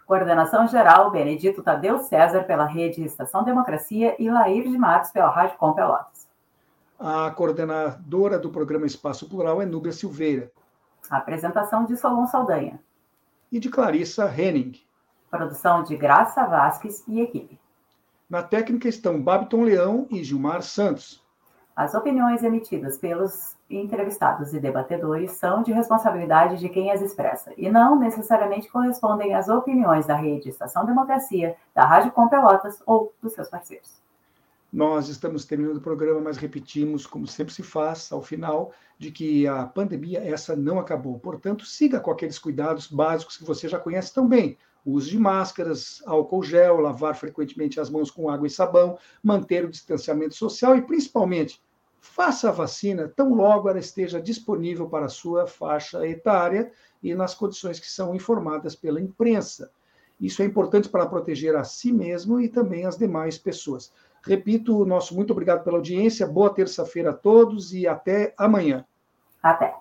[0.06, 5.56] Coordenação geral, Benedito Tadeu César, pela Rede Estação Democracia, e Lair de Matos, pela Rádio
[5.56, 6.28] Com Pelotas.
[6.98, 10.52] A coordenadora do programa Espaço Plural é Núbia Silveira.
[11.10, 12.80] A apresentação de Solon Saldanha.
[13.50, 14.80] E de Clarissa Henning.
[15.28, 17.58] Produção de Graça Vasques e equipe.
[18.28, 21.20] Na técnica estão Babiton Leão e Gilmar Santos.
[21.74, 27.68] As opiniões emitidas pelos entrevistados e debatedores são de responsabilidade de quem as expressa e
[27.68, 33.32] não necessariamente correspondem às opiniões da Rede Estação Democracia, da Rádio Com Pelotas ou dos
[33.32, 34.00] seus parceiros.
[34.72, 39.46] Nós estamos terminando o programa, mas repetimos, como sempre se faz, ao final, de que
[39.46, 41.18] a pandemia essa não acabou.
[41.18, 44.56] Portanto, siga com aqueles cuidados básicos que você já conhece tão bem.
[44.86, 49.70] Uso de máscaras, álcool gel, lavar frequentemente as mãos com água e sabão, manter o
[49.70, 51.60] distanciamento social e, principalmente,
[52.00, 57.34] faça a vacina tão logo ela esteja disponível para a sua faixa etária e nas
[57.34, 59.70] condições que são informadas pela imprensa.
[60.20, 63.92] Isso é importante para proteger a si mesmo e também as demais pessoas.
[64.22, 68.84] Repito, o nosso muito obrigado pela audiência, boa terça-feira a todos e até amanhã.
[69.42, 69.74] Até.